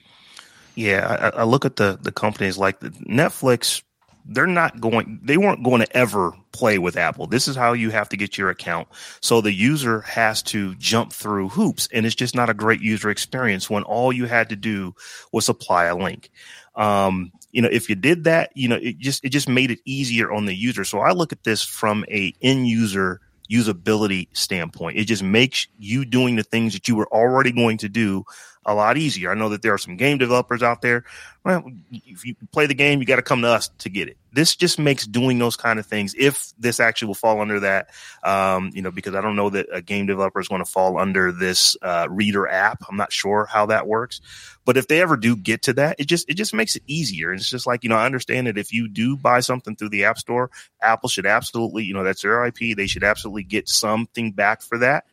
Yeah, 0.75 1.32
I, 1.36 1.42
I 1.42 1.44
look 1.44 1.66
at 1.66 1.75
the 1.75 1.98
the 2.01 2.12
companies 2.12 2.58
like 2.58 2.80
Netflix. 2.80 3.84
They're 4.26 4.48
not 4.48 4.80
going. 4.80 5.20
They 5.24 5.38
weren't 5.38 5.64
going 5.64 5.82
to 5.82 5.98
ever 5.98 6.34
play 6.52 6.78
with 6.78 6.98
Apple. 6.98 7.28
This 7.28 7.48
is 7.48 7.56
how 7.56 7.74
you 7.74 7.90
have 7.92 8.10
to 8.10 8.18
get 8.18 8.38
your 8.38 8.50
account. 8.50 8.88
So 9.22 9.42
the 9.42 9.54
user 9.54 10.02
has 10.02 10.44
to 10.44 10.76
jump 10.76 11.14
through 11.14 11.50
hoops, 11.50 11.88
and 11.92 12.06
it's 12.06 12.16
just 12.16 12.36
not 12.36 12.50
a 12.50 12.54
great 12.54 12.82
user 12.82 13.10
experience 13.10 13.70
when 13.70 13.84
all 13.84 14.14
you 14.14 14.26
had 14.26 14.50
to 14.50 14.56
do 14.56 14.94
was 15.32 15.46
supply 15.46 15.86
a 15.86 15.96
link. 15.96 16.30
Um, 16.76 17.32
you 17.52 17.62
know, 17.62 17.70
if 17.72 17.90
you 17.90 17.96
did 17.96 18.26
that, 18.26 18.52
you 18.56 18.68
know, 18.68 18.78
it 18.78 19.00
just 19.00 19.24
it 19.26 19.30
just 19.30 19.50
made 19.50 19.72
it 19.72 19.80
easier 19.86 20.32
on 20.32 20.46
the 20.46 20.56
user. 20.56 20.84
So 20.84 21.00
I 21.00 21.12
look 21.12 21.32
at 21.32 21.44
this 21.44 21.64
from 21.64 22.06
a 22.10 22.34
end 22.42 22.68
user 22.68 23.22
usability 23.50 24.28
standpoint. 24.34 24.98
It 24.98 25.06
just 25.06 25.24
makes 25.24 25.68
you 25.78 26.06
doing 26.06 26.36
the 26.36 26.44
things 26.44 26.74
that 26.74 26.88
you 26.88 26.96
were 26.96 27.12
already 27.12 27.52
going 27.52 27.80
to 27.80 27.90
do 27.90 28.24
a 28.66 28.74
lot 28.74 28.98
easier. 28.98 29.32
I 29.32 29.36
know 29.36 29.50
that 29.50 29.62
there 29.62 29.74
are 29.74 29.78
some 29.78 29.96
game 29.96 30.18
developers 30.18 30.62
out 30.62 30.82
there. 30.82 31.06
Well, 31.46 31.63
if 31.92 32.25
you 32.25 32.36
play 32.51 32.66
the 32.68 32.74
game, 32.74 33.00
you 33.00 33.06
got 33.06 33.16
to 33.16 33.22
come 33.22 33.42
to 33.42 33.48
us 33.48 33.70
to 33.80 33.89
get 33.89 34.10
it. 34.10 34.18
This 34.34 34.56
just 34.56 34.78
makes 34.78 35.08
doing 35.08 35.39
those 35.39 35.56
kind 35.56 35.80
of 35.80 35.86
things. 35.86 36.13
If 36.18 36.51
this 36.60 36.80
actually 36.80 37.08
will 37.08 37.16
fall 37.16 37.39
under 37.39 37.62
that, 37.62 37.89
um, 38.22 38.72
you 38.74 38.82
know, 38.82 38.92
because 38.92 39.16
I 39.16 39.22
don't 39.22 39.38
know 39.38 39.50
that 39.50 39.68
a 39.72 39.82
game 39.82 40.06
developer 40.06 40.39
is 40.39 40.50
going 40.50 40.63
to 40.63 40.70
fall 40.70 41.00
under 41.00 41.32
this 41.32 41.78
uh, 41.82 42.08
reader 42.10 42.48
app. 42.48 42.84
I'm 42.89 42.98
not 42.98 43.13
sure 43.13 43.46
how 43.46 43.68
that 43.68 43.88
works, 43.88 44.20
but 44.66 44.78
if 44.78 44.88
they 44.88 45.01
ever 45.01 45.16
do 45.16 45.36
get 45.36 45.63
to 45.63 45.74
that, 45.74 45.96
it 45.98 46.06
just 46.06 46.30
it 46.30 46.36
just 46.36 46.54
makes 46.54 46.75
it 46.75 46.84
easier. 46.86 47.31
And 47.31 47.40
It's 47.40 47.50
just 47.50 47.66
like 47.66 47.83
you 47.83 47.90
know, 47.90 47.96
I 47.96 48.05
understand 48.05 48.48
that 48.48 48.57
if 48.57 48.74
you 48.74 48.90
do 48.90 49.16
buy 49.16 49.40
something 49.40 49.75
through 49.77 49.90
the 49.90 50.03
App 50.03 50.20
Store, 50.20 50.51
Apple 50.81 51.10
should 51.10 51.25
absolutely, 51.25 51.86
you 51.86 51.94
know, 51.94 52.03
that's 52.03 52.22
their 52.22 52.46
IP. 52.46 52.75
They 52.75 52.88
should 52.88 53.05
absolutely 53.05 53.44
get 53.44 53.70
something 53.70 54.33
back 54.33 54.62
for 54.62 54.79
that. 54.79 55.05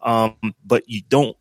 Um, 0.00 0.36
but 0.64 0.88
you 0.88 1.02
don't 1.08 1.36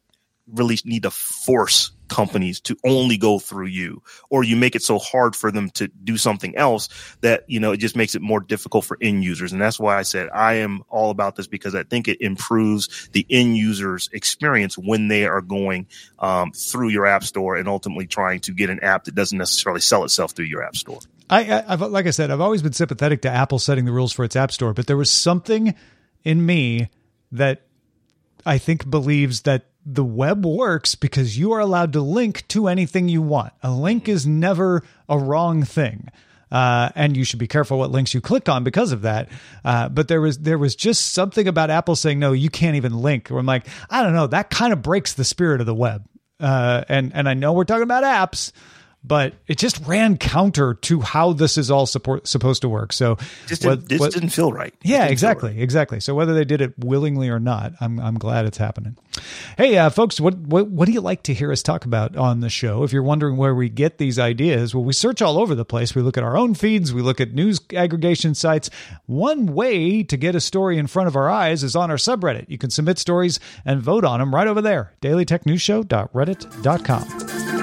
really 0.52 0.78
need 0.84 1.04
to 1.04 1.12
force 1.12 1.92
companies 2.10 2.60
to 2.60 2.78
only 2.84 3.18
go 3.18 3.40
through 3.40 3.66
you 3.66 4.02
or 4.30 4.44
you 4.44 4.56
make 4.56 4.76
it 4.76 4.84
so 4.84 5.00
hard 5.00 5.36
for 5.36 5.52
them 5.52 5.70
to 5.72 5.88
do 5.88 6.18
something 6.18 6.56
else 6.56 6.90
that 7.22 7.44
you 7.48 7.60
know 7.60 7.72
it 7.72 7.78
just 7.78 7.96
makes 7.96 8.14
it 8.14 8.22
more 8.22 8.40
difficult 8.40 8.86
for 8.86 8.98
end 9.02 9.24
users. 9.24 9.52
And 9.52 9.62
that's 9.62 9.80
why 9.80 9.98
i 9.98 10.04
said 10.04 10.30
i 10.34 10.56
am 10.56 10.84
all 10.90 11.10
about 11.10 11.36
this 11.36 11.48
because 11.48 11.74
i 11.74 11.84
think 11.84 12.08
it 12.08 12.22
improves 12.22 13.10
the 13.14 13.26
end 13.30 13.58
users 13.58 14.10
experience 14.14 14.78
when 14.78 15.08
they 15.08 15.26
are 15.26 15.42
going 15.42 15.88
um, 16.20 16.52
through 16.52 16.90
your 16.90 17.06
app 17.06 17.24
store 17.24 17.56
and 17.56 17.68
ultimately 17.68 18.06
trying 18.06 18.42
to 18.42 18.52
get 18.52 18.70
an 18.70 18.80
app 18.82 19.06
that 19.06 19.16
doesn't 19.16 19.38
necessarily 19.38 19.82
sell 19.82 20.04
itself 20.04 20.34
through 20.34 20.46
your 20.46 20.64
app 20.64 20.76
store. 20.76 21.00
I, 21.30 21.64
I've, 21.68 21.82
like 21.82 22.06
I 22.06 22.12
said, 22.12 22.32
I've 22.32 22.42
always 22.42 22.62
been 22.62 22.74
sympathetic 22.74 23.22
to 23.24 23.30
Apple 23.30 23.60
setting 23.60 23.86
the 23.86 23.92
rules 23.92 24.14
for 24.14 24.24
its 24.24 24.36
app 24.36 24.52
store, 24.52 24.74
but 24.74 24.88
there 24.88 24.98
was 24.98 25.10
something 25.10 25.74
in 26.24 26.46
me 26.46 26.90
that 27.32 27.64
I 28.46 28.58
think 28.58 28.90
believes 28.90 29.42
that 29.42 29.66
the 29.86 30.04
web 30.04 30.46
works 30.46 30.96
because 30.96 31.38
you 31.38 31.52
are 31.54 31.60
allowed 31.60 31.94
to 31.94 32.02
link 32.02 32.48
to 32.50 32.68
anything 32.68 33.10
you 33.10 33.22
want. 33.22 33.54
A 33.62 33.72
link 33.72 34.08
is 34.08 34.26
never 34.26 34.84
a 35.10 35.18
wrong 35.18 35.64
thing. 35.64 36.10
Uh, 36.52 36.92
and 36.94 37.18
you 37.18 37.24
should 37.24 37.40
be 37.40 37.48
careful 37.48 37.80
what 37.80 37.90
links 37.90 38.14
you 38.14 38.22
click 38.22 38.48
on 38.48 38.64
because 38.64 38.92
of 38.92 39.02
that. 39.02 39.28
Uh, 39.66 39.90
but 39.90 40.08
there 40.08 40.22
was 40.22 40.38
there 40.38 40.60
was 40.60 40.76
just 40.76 41.12
something 41.14 41.48
about 41.48 41.72
Apple 41.72 41.96
saying 41.96 42.20
no, 42.20 42.32
you 42.32 42.50
can't 42.50 42.76
even 42.76 42.94
link. 42.94 43.30
Where 43.30 43.40
I'm 43.40 43.46
like, 43.48 43.66
I 43.90 44.04
don't 44.04 44.14
know, 44.14 44.28
that 44.28 44.52
kind 44.52 44.72
of 44.72 44.84
breaks 44.84 45.14
the 45.14 45.24
spirit 45.24 45.62
of 45.62 45.66
the 45.66 45.74
web. 45.74 46.06
Uh, 46.40 46.84
and 46.88 47.12
and 47.16 47.28
I 47.28 47.34
know 47.34 47.54
we're 47.54 47.64
talking 47.64 47.84
about 47.84 48.04
apps, 48.04 48.52
but 49.04 49.34
it 49.48 49.58
just 49.58 49.86
ran 49.86 50.18
counter 50.18 50.76
to 50.76 51.02
how 51.02 51.34
this 51.34 51.58
is 51.58 51.70
all 51.70 51.86
support, 51.86 52.28
supposed 52.28 52.62
to 52.62 52.70
work. 52.70 52.94
So 52.94 53.18
just 53.48 53.66
what- 53.66 53.80
didn't, 53.80 53.90
this 53.90 54.00
what- 54.00 54.14
didn't 54.14 54.30
feel 54.30 54.52
right 54.54 54.74
yeah, 54.84 55.06
exactly, 55.06 55.52
right. 55.52 55.60
exactly. 55.62 56.00
So 56.00 56.16
whether 56.16 56.34
they 56.34 56.46
did 56.46 56.62
it 56.62 56.74
willingly 56.80 57.30
or 57.30 57.40
not, 57.40 57.74
I'm 57.82 58.00
I'm 58.00 58.16
glad 58.16 58.46
it's 58.46 58.58
happening. 58.58 58.96
Hey, 59.58 59.78
uh, 59.78 59.90
folks, 59.90 60.20
what, 60.20 60.36
what 60.38 60.68
what 60.68 60.86
do 60.86 60.92
you 60.92 61.02
like 61.02 61.24
to 61.24 61.34
hear 61.34 61.52
us 61.52 61.62
talk 61.64 61.86
about 61.86 62.16
on 62.16 62.40
the 62.40 62.50
show? 62.50 62.84
If 62.84 62.94
you're 62.94 63.04
wondering 63.04 63.38
where 63.38 63.56
we 63.56 63.70
get 63.70 63.98
these 63.98 64.18
ideas, 64.20 64.74
well, 64.74 64.84
we 64.84 64.94
search 64.94 65.22
all 65.22 65.38
over 65.38 65.56
the 65.56 65.66
place. 65.66 65.96
We 65.96 66.02
look 66.02 66.18
at 66.18 66.24
our 66.24 66.38
own 66.38 66.54
feeds, 66.54 66.94
we 66.94 67.02
look 67.02 67.20
at 67.22 67.34
news 67.34 67.60
aggregation 67.76 68.36
sites. 68.36 68.70
One 69.06 69.48
way 69.48 70.04
to 70.04 70.18
get 70.18 70.36
a 70.36 70.42
story 70.42 70.78
in 70.78 70.88
front 70.88 71.08
of 71.08 71.16
our 71.16 71.30
eyes 71.30 71.64
is 71.64 71.76
on 71.76 71.90
our 71.92 71.98
subreddit. 71.98 72.46
You 72.50 72.58
can 72.58 72.70
submit 72.70 73.00
stories 73.00 73.40
and 73.66 73.82
vote 73.82 74.06
on 74.06 74.20
them 74.20 74.34
right 74.34 74.48
over 74.48 74.62
there. 74.62 74.94
DailyTechNewsShow.reddit.com. 75.02 77.63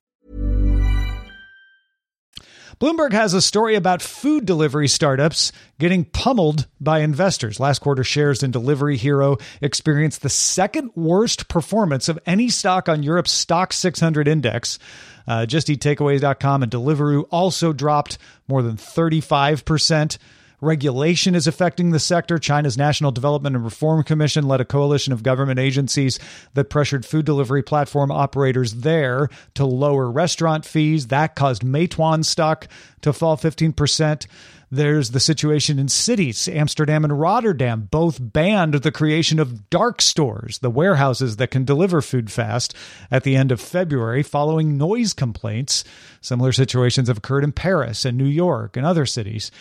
Bloomberg 2.81 3.13
has 3.13 3.35
a 3.35 3.43
story 3.43 3.75
about 3.75 4.01
food 4.01 4.43
delivery 4.43 4.87
startups 4.87 5.51
getting 5.77 6.03
pummeled 6.03 6.65
by 6.79 7.01
investors. 7.01 7.59
Last 7.59 7.77
quarter, 7.77 8.03
shares 8.03 8.41
in 8.41 8.49
Delivery 8.49 8.97
Hero 8.97 9.37
experienced 9.61 10.23
the 10.23 10.29
second 10.29 10.89
worst 10.95 11.47
performance 11.47 12.09
of 12.09 12.17
any 12.25 12.49
stock 12.49 12.89
on 12.89 13.03
Europe's 13.03 13.45
Stoxx 13.45 13.73
600 13.73 14.27
index. 14.27 14.79
Uh, 15.27 15.45
JustEatTakeaways.com 15.47 16.63
and 16.63 16.71
Deliveroo 16.71 17.27
also 17.29 17.71
dropped 17.71 18.17
more 18.47 18.63
than 18.63 18.77
35%. 18.77 20.17
Regulation 20.61 21.33
is 21.33 21.47
affecting 21.47 21.89
the 21.89 21.99
sector. 21.99 22.37
China's 22.37 22.77
National 22.77 23.11
Development 23.11 23.55
and 23.55 23.65
Reform 23.65 24.03
Commission 24.03 24.47
led 24.47 24.61
a 24.61 24.65
coalition 24.65 25.11
of 25.11 25.23
government 25.23 25.59
agencies 25.59 26.19
that 26.53 26.69
pressured 26.69 27.03
food 27.03 27.25
delivery 27.25 27.63
platform 27.63 28.11
operators 28.11 28.75
there 28.75 29.27
to 29.55 29.65
lower 29.65 30.09
restaurant 30.09 30.63
fees. 30.63 31.07
That 31.07 31.35
caused 31.35 31.63
Meituan 31.63 32.23
stock 32.23 32.67
to 33.01 33.11
fall 33.11 33.37
15%. 33.37 34.27
There's 34.73 35.11
the 35.11 35.19
situation 35.19 35.79
in 35.79 35.89
cities. 35.89 36.47
Amsterdam 36.47 37.03
and 37.03 37.19
Rotterdam 37.19 37.89
both 37.91 38.19
banned 38.21 38.75
the 38.75 38.91
creation 38.91 39.39
of 39.39 39.69
dark 39.69 40.01
stores, 40.01 40.59
the 40.59 40.69
warehouses 40.69 41.37
that 41.37 41.51
can 41.51 41.65
deliver 41.65 42.01
food 42.01 42.31
fast, 42.31 42.73
at 43.09 43.23
the 43.23 43.35
end 43.35 43.51
of 43.51 43.59
February 43.59 44.23
following 44.23 44.77
noise 44.77 45.11
complaints. 45.11 45.83
Similar 46.21 46.53
situations 46.53 47.09
have 47.09 47.17
occurred 47.17 47.43
in 47.43 47.51
Paris 47.51 48.05
and 48.05 48.17
New 48.17 48.23
York 48.23 48.77
and 48.77 48.85
other 48.85 49.05
cities. 49.05 49.51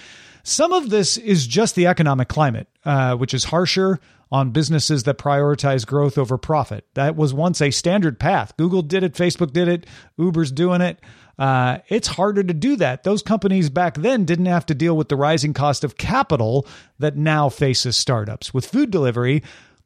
Some 0.42 0.72
of 0.72 0.90
this 0.90 1.16
is 1.16 1.46
just 1.46 1.74
the 1.74 1.86
economic 1.86 2.28
climate, 2.28 2.68
uh, 2.84 3.16
which 3.16 3.34
is 3.34 3.44
harsher 3.44 4.00
on 4.32 4.50
businesses 4.50 5.02
that 5.04 5.18
prioritize 5.18 5.86
growth 5.86 6.16
over 6.16 6.38
profit. 6.38 6.86
That 6.94 7.16
was 7.16 7.34
once 7.34 7.60
a 7.60 7.70
standard 7.70 8.18
path. 8.18 8.56
Google 8.56 8.82
did 8.82 9.02
it, 9.02 9.14
Facebook 9.14 9.52
did 9.52 9.68
it, 9.68 9.86
Uber's 10.18 10.52
doing 10.52 10.80
it. 10.80 11.00
Uh, 11.38 11.78
it's 11.88 12.06
harder 12.06 12.42
to 12.42 12.54
do 12.54 12.76
that. 12.76 13.02
Those 13.02 13.22
companies 13.22 13.70
back 13.70 13.94
then 13.94 14.24
didn't 14.24 14.46
have 14.46 14.66
to 14.66 14.74
deal 14.74 14.96
with 14.96 15.08
the 15.08 15.16
rising 15.16 15.54
cost 15.54 15.84
of 15.84 15.96
capital 15.96 16.66
that 16.98 17.16
now 17.16 17.48
faces 17.48 17.96
startups. 17.96 18.54
With 18.54 18.66
food 18.66 18.90
delivery, 18.90 19.42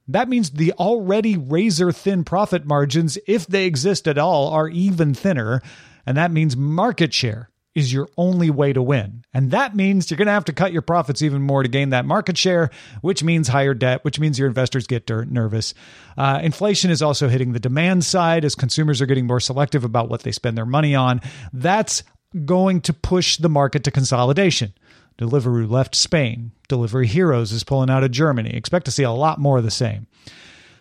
that 0.08 0.28
means 0.28 0.50
the 0.50 0.72
already 0.72 1.36
razor 1.36 1.92
thin 1.92 2.24
profit 2.24 2.66
margins, 2.66 3.16
if 3.26 3.46
they 3.46 3.66
exist 3.66 4.06
at 4.08 4.18
all, 4.18 4.48
are 4.48 4.68
even 4.68 5.14
thinner. 5.14 5.62
And 6.04 6.16
that 6.16 6.32
means 6.32 6.56
market 6.56 7.14
share 7.14 7.48
is 7.74 7.92
your 7.92 8.08
only 8.16 8.50
way 8.50 8.72
to 8.72 8.82
win. 8.82 9.24
And 9.34 9.50
that 9.50 9.74
means 9.74 10.10
you're 10.10 10.18
going 10.18 10.26
to 10.26 10.32
have 10.32 10.44
to 10.44 10.52
cut 10.52 10.72
your 10.72 10.82
profits 10.82 11.22
even 11.22 11.42
more 11.42 11.62
to 11.62 11.68
gain 11.68 11.90
that 11.90 12.04
market 12.04 12.38
share, 12.38 12.70
which 13.00 13.24
means 13.24 13.48
higher 13.48 13.74
debt, 13.74 14.04
which 14.04 14.20
means 14.20 14.38
your 14.38 14.48
investors 14.48 14.86
get 14.86 15.08
nervous. 15.08 15.74
Uh, 16.16 16.40
inflation 16.42 16.90
is 16.90 17.02
also 17.02 17.28
hitting 17.28 17.52
the 17.52 17.60
demand 17.60 18.04
side 18.04 18.44
as 18.44 18.54
consumers 18.54 19.02
are 19.02 19.06
getting 19.06 19.26
more 19.26 19.40
selective 19.40 19.84
about 19.84 20.08
what 20.08 20.22
they 20.22 20.32
spend 20.32 20.56
their 20.56 20.66
money 20.66 20.94
on. 20.94 21.20
That's 21.52 22.04
going 22.44 22.80
to 22.82 22.92
push 22.92 23.36
the 23.36 23.48
market 23.48 23.84
to 23.84 23.90
consolidation. 23.90 24.74
Deliveroo 25.18 25.70
left 25.70 25.94
Spain. 25.94 26.52
Delivery 26.68 27.06
Heroes 27.06 27.52
is 27.52 27.64
pulling 27.64 27.90
out 27.90 28.02
of 28.02 28.10
Germany. 28.10 28.50
Expect 28.54 28.84
to 28.86 28.90
see 28.90 29.04
a 29.04 29.12
lot 29.12 29.38
more 29.38 29.58
of 29.58 29.64
the 29.64 29.70
same. 29.70 30.06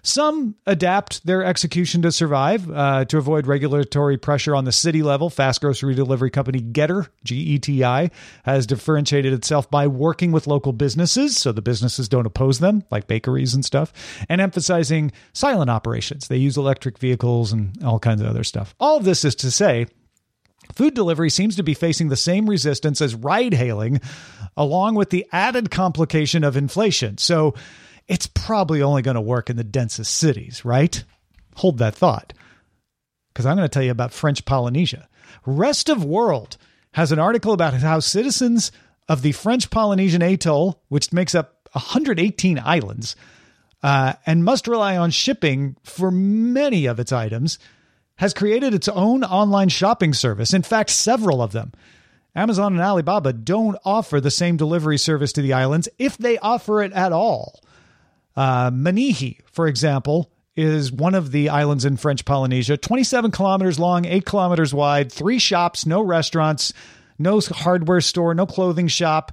Some 0.05 0.55
adapt 0.65 1.25
their 1.25 1.45
execution 1.45 2.01
to 2.01 2.11
survive 2.11 2.69
uh, 2.69 3.05
to 3.05 3.17
avoid 3.17 3.47
regulatory 3.47 4.17
pressure 4.17 4.53
on 4.53 4.65
the 4.65 4.71
city 4.73 5.01
level. 5.01 5.29
Fast 5.29 5.61
grocery 5.61 5.95
delivery 5.95 6.29
company 6.29 6.59
Getir, 6.59 7.07
G 7.23 7.37
E 7.37 7.59
T 7.59 7.85
I, 7.85 8.11
has 8.43 8.67
differentiated 8.67 9.31
itself 9.31 9.71
by 9.71 9.87
working 9.87 10.33
with 10.33 10.45
local 10.45 10.73
businesses 10.73 11.37
so 11.37 11.53
the 11.53 11.61
businesses 11.61 12.09
don't 12.09 12.25
oppose 12.25 12.59
them, 12.59 12.83
like 12.91 13.07
bakeries 13.07 13.53
and 13.53 13.63
stuff, 13.63 13.93
and 14.27 14.41
emphasizing 14.41 15.13
silent 15.31 15.69
operations. 15.69 16.27
They 16.27 16.35
use 16.35 16.57
electric 16.57 16.99
vehicles 16.99 17.53
and 17.53 17.81
all 17.81 17.97
kinds 17.97 18.21
of 18.21 18.27
other 18.27 18.43
stuff. 18.43 18.75
All 18.81 18.97
of 18.97 19.05
this 19.05 19.23
is 19.23 19.35
to 19.35 19.51
say, 19.51 19.87
Food 20.73 20.93
delivery 20.93 21.29
seems 21.29 21.55
to 21.57 21.63
be 21.63 21.73
facing 21.73 22.09
the 22.09 22.15
same 22.15 22.49
resistance 22.49 23.01
as 23.01 23.15
ride 23.15 23.53
hailing, 23.53 24.01
along 24.55 24.95
with 24.95 25.09
the 25.09 25.25
added 25.31 25.69
complication 25.69 26.43
of 26.43 26.57
inflation. 26.57 27.17
So, 27.17 27.53
it's 28.07 28.27
probably 28.27 28.81
only 28.81 29.01
going 29.01 29.15
to 29.15 29.21
work 29.21 29.49
in 29.49 29.55
the 29.55 29.63
densest 29.63 30.15
cities, 30.15 30.65
right? 30.65 31.03
Hold 31.55 31.77
that 31.77 31.95
thought. 31.95 32.33
Because 33.33 33.45
I'm 33.45 33.55
going 33.55 33.67
to 33.67 33.73
tell 33.73 33.83
you 33.83 33.91
about 33.91 34.13
French 34.13 34.45
Polynesia. 34.45 35.07
Rest 35.45 35.89
of 35.89 36.03
World 36.03 36.57
has 36.93 37.11
an 37.11 37.19
article 37.19 37.53
about 37.53 37.73
how 37.73 37.99
citizens 37.99 38.71
of 39.09 39.21
the 39.21 39.31
French 39.31 39.69
Polynesian 39.69 40.21
atoll, 40.21 40.81
which 40.89 41.11
makes 41.11 41.35
up 41.35 41.69
118 41.73 42.59
islands, 42.59 43.15
uh, 43.81 44.13
and 44.25 44.45
must 44.45 44.67
rely 44.67 44.95
on 44.95 45.11
shipping 45.11 45.75
for 45.83 46.11
many 46.11 46.85
of 46.85 46.99
its 46.99 47.11
items, 47.11 47.59
has 48.17 48.33
created 48.33 48.73
its 48.73 48.87
own 48.87 49.23
online 49.23 49.69
shopping 49.69 50.13
service. 50.13 50.53
In 50.53 50.61
fact, 50.61 50.89
several 50.91 51.41
of 51.41 51.51
them. 51.51 51.71
Amazon 52.35 52.73
and 52.73 52.81
Alibaba 52.81 53.33
don't 53.33 53.77
offer 53.85 54.19
the 54.19 54.31
same 54.31 54.57
delivery 54.57 54.97
service 54.97 55.33
to 55.33 55.41
the 55.41 55.53
islands 55.53 55.89
if 55.99 56.17
they 56.17 56.37
offer 56.39 56.81
it 56.81 56.93
at 56.93 57.11
all. 57.11 57.59
Uh, 58.35 58.71
Manihi, 58.71 59.39
for 59.45 59.67
example, 59.67 60.31
is 60.55 60.91
one 60.91 61.15
of 61.15 61.31
the 61.31 61.49
islands 61.49 61.85
in 61.85 61.97
French 61.97 62.25
Polynesia, 62.25 62.77
27 62.77 63.31
kilometers 63.31 63.79
long, 63.79 64.05
8 64.05 64.25
kilometers 64.25 64.73
wide, 64.73 65.11
three 65.11 65.39
shops, 65.39 65.85
no 65.85 66.01
restaurants, 66.01 66.73
no 67.17 67.39
hardware 67.39 68.01
store, 68.01 68.33
no 68.33 68.45
clothing 68.45 68.87
shop. 68.87 69.31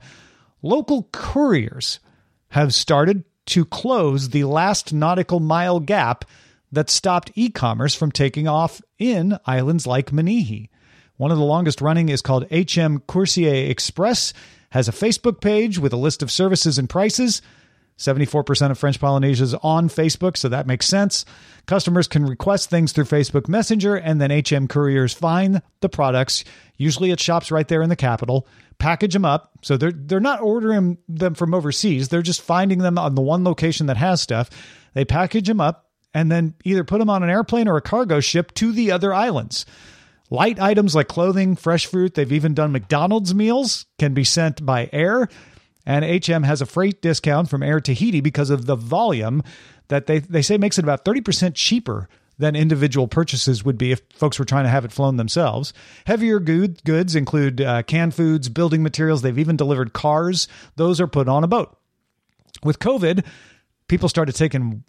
Local 0.63 1.09
couriers 1.13 2.01
have 2.49 2.75
started 2.75 3.25
to 3.47 3.65
close 3.65 4.31
the 4.31 4.45
last 4.45 4.93
nautical 4.93 5.41
mile 5.41 5.81
gap 5.81 6.25
that 6.73 6.91
stopped 6.91 7.33
e 7.35 7.51
commerce 7.51 7.95
from 7.95 8.13
taking 8.13 8.47
off 8.47 8.81
in 8.99 9.37
islands 9.45 9.87
like 9.87 10.11
Manihi. 10.11 10.69
One 11.17 11.31
of 11.31 11.39
the 11.39 11.45
longest 11.45 11.81
running 11.81 12.09
is 12.09 12.23
called 12.23 12.45
HM 12.51 13.01
Coursier 13.01 13.69
Express, 13.69 14.33
has 14.71 14.89
a 14.89 14.93
Facebook 14.93 15.41
page 15.41 15.79
with 15.79 15.93
a 15.93 15.99
list 15.99 16.23
of 16.23 16.31
services 16.31 16.79
and 16.79 16.89
prices. 16.89 17.43
74% 18.01 18.71
of 18.71 18.79
French 18.79 18.99
Polynesia 18.99 19.45
is 19.45 19.55
on 19.57 19.91
Facebook, 19.91 20.39
so 20.39 20.49
that 20.49 20.67
makes 20.67 20.89
sense. 20.89 21.27
Customers 21.67 22.09
can 22.09 22.25
request 22.25 22.71
things 22.71 22.93
through 22.93 23.05
Facebook 23.05 23.47
Messenger, 23.47 23.97
and 23.97 24.19
then 24.19 24.31
HM 24.31 24.69
couriers 24.69 25.13
find 25.13 25.61
the 25.81 25.89
products, 25.91 26.43
usually 26.79 27.13
at 27.13 27.21
shops 27.21 27.51
right 27.51 27.69
there 27.69 27.83
in 27.83 27.91
the 27.91 27.97
capital, 27.97 28.49
package 28.79 29.13
them 29.13 29.27
up. 29.27 29.53
So 29.61 29.77
they're 29.77 29.93
they're 29.93 30.19
not 30.19 30.41
ordering 30.41 30.97
them 31.09 31.35
from 31.35 31.53
overseas; 31.53 32.09
they're 32.09 32.23
just 32.23 32.41
finding 32.41 32.79
them 32.79 32.97
on 32.97 33.15
the 33.15 33.21
one 33.21 33.45
location 33.45 33.87
that 33.89 33.99
has 33.99 34.23
stuff. 34.23 34.49
They 34.95 35.05
package 35.05 35.47
them 35.47 35.61
up 35.61 35.91
and 36.15 36.33
then 36.33 36.55
either 36.65 36.85
put 36.85 37.01
them 37.01 37.11
on 37.11 37.23
an 37.23 37.29
airplane 37.31 37.69
or 37.69 37.77
a 37.77 37.83
cargo 37.83 38.21
ship 38.21 38.55
to 38.55 38.73
the 38.73 38.93
other 38.93 39.13
islands. 39.13 39.67
Light 40.31 40.59
items 40.59 40.95
like 40.95 41.09
clothing, 41.09 41.55
fresh 41.55 41.87
fruit, 41.87 42.15
they've 42.15 42.33
even 42.33 42.55
done 42.55 42.73
McDonald's 42.73 43.35
meals 43.35 43.85
can 43.99 44.15
be 44.15 44.25
sent 44.25 44.65
by 44.65 44.89
air. 44.93 45.29
And 45.87 46.05
HM 46.05 46.43
has 46.43 46.61
a 46.61 46.67
freight 46.67 47.01
discount 47.03 47.49
from 47.49 47.63
Air 47.63 47.81
Tahiti 47.81 48.21
because 48.21 48.51
of 48.51 48.67
the 48.67 48.77
volume 48.77 49.43
that 49.89 50.07
they, 50.07 50.19
they 50.19 50.43
say 50.43 50.59
makes 50.59 50.79
it 50.79 50.85
about 50.85 51.05
30% 51.05 51.55
cheaper 51.55 52.09
than 52.39 52.57
individual 52.57 53.07
purchases 53.07 53.65
would 53.65 53.77
be 53.77 53.93
if 53.93 54.01
folks 54.15 54.39
were 54.39 54.45
trying 54.45 54.65
to 54.65 54.71
have 54.71 54.85
it 54.85 54.93
flown 54.93 55.17
themselves. 55.17 55.75
Heavier 56.07 56.41
good, 56.41 56.83
goods 56.85 57.15
include 57.15 57.61
uh, 57.61 57.83
canned 57.83 58.15
foods, 58.15 58.49
building 58.49 58.83
materials. 58.83 59.21
They've 59.21 59.39
even 59.39 59.57
delivered 59.57 59.93
cars. 59.93 60.49
Those 60.77 61.01
are 61.01 61.07
put 61.07 61.29
on 61.29 61.45
a 61.45 61.49
boat. 61.49 61.77
With 62.65 62.79
COVID, 62.79 63.27
people 63.89 64.09
started 64.09 64.35
taking 64.35 64.85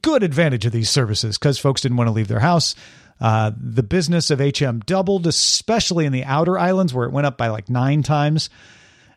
good 0.00 0.22
advantage 0.22 0.64
of 0.66 0.72
these 0.72 0.88
services 0.88 1.38
because 1.38 1.58
folks 1.58 1.82
didn't 1.82 1.98
want 1.98 2.08
to 2.08 2.12
leave 2.12 2.28
their 2.28 2.40
house. 2.40 2.74
Uh, 3.20 3.50
the 3.56 3.82
business 3.82 4.30
of 4.30 4.40
HM 4.40 4.80
doubled, 4.80 5.26
especially 5.26 6.06
in 6.06 6.12
the 6.12 6.24
outer 6.24 6.58
islands 6.58 6.94
where 6.94 7.06
it 7.06 7.12
went 7.12 7.26
up 7.26 7.36
by 7.36 7.48
like 7.48 7.68
nine 7.68 8.02
times. 8.02 8.48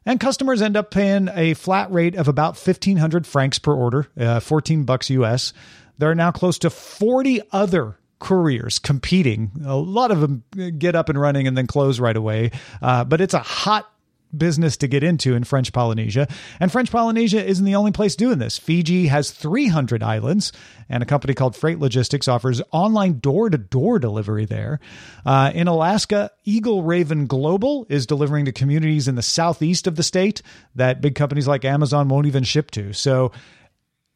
And 0.06 0.20
customers 0.20 0.62
end 0.62 0.76
up 0.76 0.92
paying 0.92 1.30
a 1.34 1.54
flat 1.54 1.92
rate 1.92 2.16
of 2.16 2.28
about 2.28 2.56
1500 2.56 3.28
francs 3.28 3.60
per 3.60 3.74
order, 3.74 4.08
uh, 4.18 4.40
14 4.40 4.84
bucks 4.84 5.10
US. 5.10 5.54
There 5.98 6.10
are 6.10 6.16
now 6.16 6.32
close 6.32 6.58
to 6.60 6.70
40 6.70 7.42
other 7.52 7.98
couriers 8.20 8.80
competing. 8.80 9.52
A 9.66 9.76
lot 9.76 10.12
of 10.12 10.22
them 10.22 10.44
get 10.78 10.96
up 10.96 11.10
and 11.10 11.20
running 11.20 11.48
and 11.48 11.58
then 11.58 11.68
close 11.68 12.00
right 12.00 12.16
away. 12.16 12.52
Uh, 12.82 13.04
but 13.04 13.22
it's 13.22 13.34
a 13.34 13.40
hot 13.40 13.92
business 14.36 14.78
to 14.78 14.88
get 14.88 15.04
into 15.04 15.36
in 15.36 15.44
French 15.44 15.74
Polynesia. 15.74 16.28
And 16.60 16.72
French 16.72 16.92
Polynesia 16.92 17.44
isn't 17.44 17.66
the 17.66 17.76
only 17.76 17.92
place 17.92 18.16
doing 18.16 18.40
this. 18.40 18.58
Fiji 18.58 19.08
has 19.08 19.32
300 19.32 20.04
islands, 20.04 20.52
and 20.90 21.04
a 21.04 21.06
company 21.06 21.34
called 21.34 21.56
Freight 21.56 21.80
Logistics 21.80 22.28
offers 22.28 22.62
online 22.72 23.20
door 23.20 23.50
to 23.50 23.58
door 23.58 24.00
delivery 24.00 24.46
there. 24.46 24.80
Uh, 25.26 25.52
in 25.54 25.68
Alaska, 25.68 26.32
Eagle 26.44 26.84
Raven 26.84 27.28
Global 27.28 27.86
is 27.90 28.06
delivering 28.06 28.46
to 28.46 28.52
communities 28.52 29.08
in 29.08 29.16
the 29.16 29.22
southeast 29.22 29.88
of 29.88 29.96
the 29.96 30.04
state 30.04 30.42
that 30.76 31.02
big 31.02 31.16
companies 31.16 31.48
like 31.48 31.66
Amazon 31.66 32.08
won't 32.08 32.28
even 32.28 32.44
ship 32.44 32.72
to. 32.72 32.94
So 32.94 33.32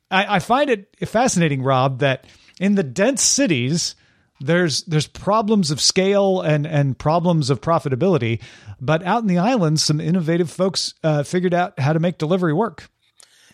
I, 0.09 0.35
I 0.35 0.39
find 0.39 0.69
it 0.69 0.95
fascinating, 1.07 1.61
Rob, 1.61 1.99
that 1.99 2.25
in 2.59 2.75
the 2.75 2.83
dense 2.83 3.21
cities, 3.23 3.95
there's 4.39 4.83
there's 4.83 5.07
problems 5.07 5.71
of 5.71 5.79
scale 5.79 6.41
and 6.41 6.65
and 6.65 6.97
problems 6.97 7.49
of 7.49 7.61
profitability 7.61 8.41
but 8.81 9.03
out 9.03 9.21
in 9.21 9.27
the 9.27 9.37
islands 9.37 9.83
some 9.83 10.01
innovative 10.01 10.49
folks 10.49 10.93
uh, 11.03 11.23
figured 11.23 11.53
out 11.53 11.79
how 11.79 11.93
to 11.93 11.99
make 11.99 12.17
delivery 12.17 12.53
work. 12.53 12.89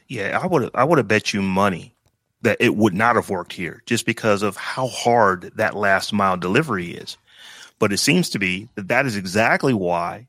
Yeah 0.08 0.40
i 0.42 0.48
would 0.48 0.72
i 0.74 0.84
would 0.84 0.98
have 0.98 1.08
bet 1.08 1.34
you 1.34 1.42
money 1.42 1.96
that 2.42 2.58
it 2.60 2.76
would 2.76 2.94
not 2.94 3.16
have 3.16 3.30
worked 3.30 3.54
here 3.54 3.82
just 3.86 4.06
because 4.06 4.42
of 4.42 4.58
how 4.58 4.88
hard 4.88 5.52
that 5.56 5.76
last 5.76 6.12
mile 6.12 6.38
delivery 6.38 6.92
is. 6.92 7.18
But 7.80 7.94
it 7.94 7.98
seems 7.98 8.30
to 8.32 8.40
be 8.40 8.70
that 8.76 8.88
that 8.90 9.06
is 9.06 9.16
exactly 9.16 9.74
why 9.74 10.28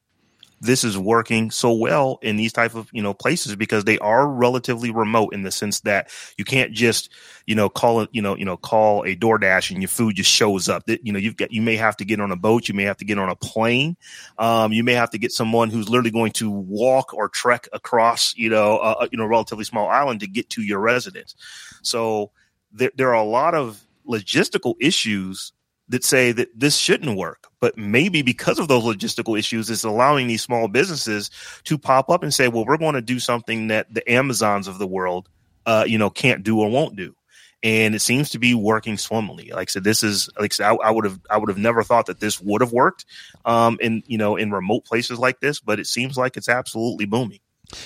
this 0.62 0.84
is 0.84 0.96
working 0.96 1.50
so 1.50 1.72
well 1.72 2.20
in 2.22 2.36
these 2.36 2.52
type 2.52 2.76
of 2.76 2.88
you 2.92 3.02
know 3.02 3.12
places 3.12 3.56
because 3.56 3.84
they 3.84 3.98
are 3.98 4.28
relatively 4.28 4.92
remote 4.92 5.34
in 5.34 5.42
the 5.42 5.50
sense 5.50 5.80
that 5.80 6.08
you 6.38 6.44
can't 6.44 6.72
just 6.72 7.10
you 7.46 7.54
know 7.56 7.68
call 7.68 8.00
it 8.00 8.08
you 8.12 8.22
know 8.22 8.36
you 8.36 8.44
know 8.44 8.56
call 8.56 9.02
a 9.02 9.16
DoorDash 9.16 9.72
and 9.72 9.82
your 9.82 9.88
food 9.88 10.14
just 10.14 10.30
shows 10.30 10.68
up. 10.68 10.86
That 10.86 11.04
you 11.04 11.12
know 11.12 11.18
you've 11.18 11.36
got 11.36 11.52
you 11.52 11.62
may 11.62 11.74
have 11.76 11.96
to 11.96 12.04
get 12.04 12.20
on 12.20 12.30
a 12.30 12.36
boat, 12.36 12.68
you 12.68 12.74
may 12.74 12.84
have 12.84 12.96
to 12.98 13.04
get 13.04 13.18
on 13.18 13.28
a 13.28 13.34
plane, 13.34 13.96
um, 14.38 14.72
you 14.72 14.84
may 14.84 14.94
have 14.94 15.10
to 15.10 15.18
get 15.18 15.32
someone 15.32 15.68
who's 15.68 15.88
literally 15.88 16.12
going 16.12 16.32
to 16.32 16.48
walk 16.48 17.12
or 17.12 17.28
trek 17.28 17.68
across 17.72 18.34
you 18.36 18.48
know 18.48 18.78
a, 18.78 19.08
you 19.10 19.18
know 19.18 19.26
relatively 19.26 19.64
small 19.64 19.88
island 19.88 20.20
to 20.20 20.28
get 20.28 20.48
to 20.50 20.62
your 20.62 20.78
residence. 20.78 21.34
So 21.82 22.30
there 22.70 22.92
there 22.96 23.08
are 23.08 23.14
a 23.14 23.24
lot 23.24 23.54
of 23.54 23.84
logistical 24.08 24.74
issues 24.80 25.52
that 25.88 26.04
say 26.04 26.32
that 26.32 26.48
this 26.58 26.76
shouldn't 26.76 27.16
work. 27.16 27.48
But 27.60 27.76
maybe 27.76 28.22
because 28.22 28.58
of 28.58 28.68
those 28.68 28.84
logistical 28.84 29.38
issues, 29.38 29.70
it's 29.70 29.84
allowing 29.84 30.26
these 30.26 30.42
small 30.42 30.68
businesses 30.68 31.30
to 31.64 31.78
pop 31.78 32.10
up 32.10 32.22
and 32.22 32.32
say, 32.32 32.48
well, 32.48 32.64
we're 32.64 32.78
going 32.78 32.94
to 32.94 33.02
do 33.02 33.18
something 33.18 33.68
that 33.68 33.92
the 33.92 34.08
Amazons 34.10 34.68
of 34.68 34.78
the 34.78 34.86
world, 34.86 35.28
uh, 35.66 35.84
you 35.86 35.98
know, 35.98 36.10
can't 36.10 36.42
do 36.42 36.60
or 36.60 36.70
won't 36.70 36.96
do. 36.96 37.14
And 37.62 37.94
it 37.94 38.00
seems 38.00 38.30
to 38.30 38.40
be 38.40 38.54
working 38.54 38.98
swimmingly. 38.98 39.50
Like 39.50 39.68
I 39.68 39.70
said, 39.70 39.84
this 39.84 40.02
is 40.02 40.28
like 40.36 40.52
I, 40.52 40.54
said, 40.54 40.66
I, 40.66 40.74
I 40.74 40.90
would 40.90 41.04
have 41.04 41.20
I 41.30 41.38
would 41.38 41.48
have 41.48 41.58
never 41.58 41.84
thought 41.84 42.06
that 42.06 42.18
this 42.18 42.40
would 42.40 42.60
have 42.60 42.72
worked 42.72 43.04
um, 43.44 43.78
in 43.80 44.02
you 44.06 44.18
know 44.18 44.34
in 44.34 44.50
remote 44.50 44.84
places 44.84 45.20
like 45.20 45.38
this, 45.38 45.60
but 45.60 45.78
it 45.78 45.86
seems 45.86 46.16
like 46.16 46.36
it's 46.36 46.48
absolutely 46.48 47.04
booming. 47.04 47.38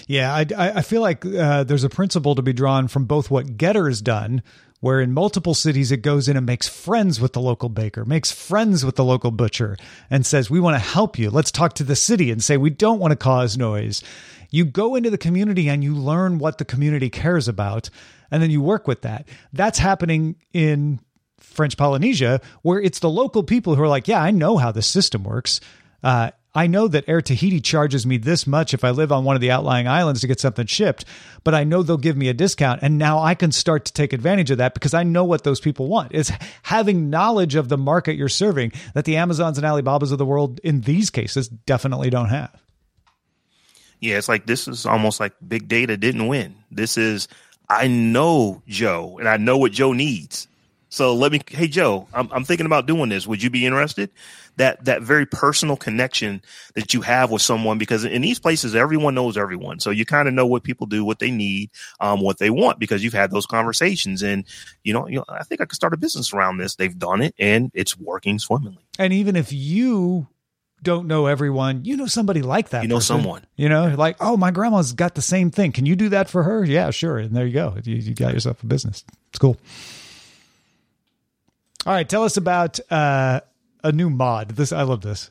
Yeah, 0.06 0.34
I, 0.34 0.46
I 0.56 0.82
feel 0.82 1.00
like 1.00 1.24
uh, 1.24 1.64
there's 1.64 1.84
a 1.84 1.88
principle 1.88 2.34
to 2.34 2.42
be 2.42 2.52
drawn 2.52 2.88
from 2.88 3.04
both 3.04 3.30
what 3.30 3.56
Getir's 3.56 4.02
done, 4.02 4.42
where 4.80 5.00
in 5.00 5.12
multiple 5.12 5.54
cities 5.54 5.90
it 5.90 6.02
goes 6.02 6.28
in 6.28 6.36
and 6.36 6.46
makes 6.46 6.68
friends 6.68 7.20
with 7.20 7.32
the 7.32 7.40
local 7.40 7.68
baker, 7.68 8.04
makes 8.04 8.30
friends 8.30 8.84
with 8.84 8.96
the 8.96 9.04
local 9.04 9.30
butcher, 9.30 9.76
and 10.10 10.26
says, 10.26 10.50
We 10.50 10.60
want 10.60 10.74
to 10.74 10.78
help 10.80 11.18
you. 11.18 11.30
Let's 11.30 11.50
talk 11.50 11.74
to 11.74 11.84
the 11.84 11.96
city 11.96 12.30
and 12.30 12.42
say, 12.42 12.56
We 12.56 12.70
don't 12.70 13.00
want 13.00 13.12
to 13.12 13.16
cause 13.16 13.56
noise. 13.56 14.02
You 14.50 14.64
go 14.64 14.94
into 14.94 15.10
the 15.10 15.18
community 15.18 15.68
and 15.68 15.82
you 15.82 15.94
learn 15.94 16.38
what 16.38 16.58
the 16.58 16.64
community 16.64 17.10
cares 17.10 17.48
about, 17.48 17.90
and 18.30 18.42
then 18.42 18.50
you 18.50 18.62
work 18.62 18.86
with 18.86 19.02
that. 19.02 19.28
That's 19.52 19.78
happening 19.78 20.36
in 20.52 21.00
French 21.38 21.76
Polynesia, 21.76 22.40
where 22.62 22.80
it's 22.80 23.00
the 23.00 23.10
local 23.10 23.42
people 23.42 23.74
who 23.74 23.82
are 23.82 23.88
like, 23.88 24.08
Yeah, 24.08 24.22
I 24.22 24.30
know 24.30 24.56
how 24.56 24.72
the 24.72 24.82
system 24.82 25.24
works. 25.24 25.60
Uh, 26.02 26.30
I 26.56 26.66
know 26.66 26.88
that 26.88 27.06
Air 27.06 27.20
Tahiti 27.20 27.60
charges 27.60 28.06
me 28.06 28.16
this 28.16 28.46
much 28.46 28.72
if 28.72 28.82
I 28.82 28.90
live 28.90 29.12
on 29.12 29.24
one 29.24 29.36
of 29.36 29.42
the 29.42 29.50
outlying 29.50 29.86
islands 29.86 30.22
to 30.22 30.26
get 30.26 30.40
something 30.40 30.64
shipped, 30.64 31.04
but 31.44 31.54
I 31.54 31.64
know 31.64 31.82
they'll 31.82 31.98
give 31.98 32.16
me 32.16 32.28
a 32.28 32.34
discount. 32.34 32.80
And 32.82 32.96
now 32.96 33.18
I 33.18 33.34
can 33.34 33.52
start 33.52 33.84
to 33.84 33.92
take 33.92 34.14
advantage 34.14 34.50
of 34.50 34.56
that 34.56 34.72
because 34.72 34.94
I 34.94 35.02
know 35.02 35.22
what 35.22 35.44
those 35.44 35.60
people 35.60 35.86
want. 35.86 36.12
It's 36.14 36.32
having 36.62 37.10
knowledge 37.10 37.56
of 37.56 37.68
the 37.68 37.76
market 37.76 38.16
you're 38.16 38.30
serving 38.30 38.72
that 38.94 39.04
the 39.04 39.16
Amazons 39.16 39.58
and 39.58 39.66
Alibabas 39.66 40.12
of 40.12 40.18
the 40.18 40.24
world 40.24 40.58
in 40.64 40.80
these 40.80 41.10
cases 41.10 41.48
definitely 41.48 42.08
don't 42.08 42.30
have. 42.30 42.58
Yeah, 44.00 44.16
it's 44.16 44.28
like 44.28 44.46
this 44.46 44.66
is 44.66 44.86
almost 44.86 45.20
like 45.20 45.34
big 45.46 45.68
data 45.68 45.98
didn't 45.98 46.26
win. 46.26 46.56
This 46.70 46.96
is, 46.96 47.28
I 47.68 47.86
know 47.86 48.62
Joe 48.66 49.18
and 49.18 49.28
I 49.28 49.36
know 49.36 49.58
what 49.58 49.72
Joe 49.72 49.92
needs. 49.92 50.48
So 50.88 51.14
let 51.14 51.32
me, 51.32 51.40
hey 51.48 51.68
Joe, 51.68 52.06
I'm, 52.14 52.28
I'm 52.32 52.44
thinking 52.44 52.66
about 52.66 52.86
doing 52.86 53.08
this. 53.08 53.26
Would 53.26 53.42
you 53.42 53.50
be 53.50 53.66
interested? 53.66 54.10
That 54.56 54.86
that 54.86 55.02
very 55.02 55.26
personal 55.26 55.76
connection 55.76 56.40
that 56.74 56.94
you 56.94 57.02
have 57.02 57.30
with 57.30 57.42
someone, 57.42 57.76
because 57.76 58.04
in 58.04 58.22
these 58.22 58.38
places 58.38 58.74
everyone 58.74 59.14
knows 59.14 59.36
everyone, 59.36 59.80
so 59.80 59.90
you 59.90 60.06
kind 60.06 60.28
of 60.28 60.34
know 60.34 60.46
what 60.46 60.62
people 60.62 60.86
do, 60.86 61.04
what 61.04 61.18
they 61.18 61.30
need, 61.30 61.70
um, 62.00 62.22
what 62.22 62.38
they 62.38 62.48
want, 62.48 62.78
because 62.78 63.04
you've 63.04 63.12
had 63.12 63.30
those 63.30 63.44
conversations. 63.44 64.22
And 64.22 64.44
you 64.82 64.94
know, 64.94 65.06
you 65.08 65.16
know, 65.16 65.24
I 65.28 65.44
think 65.44 65.60
I 65.60 65.66
could 65.66 65.76
start 65.76 65.92
a 65.92 65.98
business 65.98 66.32
around 66.32 66.56
this. 66.56 66.76
They've 66.76 66.98
done 66.98 67.20
it, 67.20 67.34
and 67.38 67.70
it's 67.74 67.98
working 67.98 68.38
swimmingly. 68.38 68.82
And 68.98 69.12
even 69.12 69.36
if 69.36 69.52
you 69.52 70.26
don't 70.82 71.06
know 71.06 71.26
everyone, 71.26 71.84
you 71.84 71.96
know 71.96 72.06
somebody 72.06 72.42
like 72.42 72.70
that. 72.70 72.82
You 72.82 72.88
know 72.88 72.96
person. 72.96 73.18
someone. 73.18 73.44
You 73.56 73.68
know, 73.68 73.94
like, 73.94 74.16
oh, 74.20 74.36
my 74.36 74.52
grandma's 74.52 74.92
got 74.92 75.14
the 75.14 75.22
same 75.22 75.50
thing. 75.50 75.72
Can 75.72 75.84
you 75.84 75.96
do 75.96 76.10
that 76.10 76.30
for 76.30 76.44
her? 76.44 76.64
Yeah, 76.64 76.90
sure. 76.90 77.18
And 77.18 77.34
there 77.36 77.46
you 77.46 77.52
go. 77.52 77.76
You, 77.82 77.96
you 77.96 78.14
got 78.14 78.32
yourself 78.32 78.62
a 78.62 78.66
business. 78.66 79.04
It's 79.30 79.38
cool. 79.38 79.58
All 81.86 81.92
right, 81.92 82.08
tell 82.08 82.24
us 82.24 82.36
about 82.36 82.80
uh, 82.90 83.42
a 83.84 83.92
new 83.92 84.10
mod. 84.10 84.50
This 84.50 84.72
I 84.72 84.82
love 84.82 85.02
this. 85.02 85.30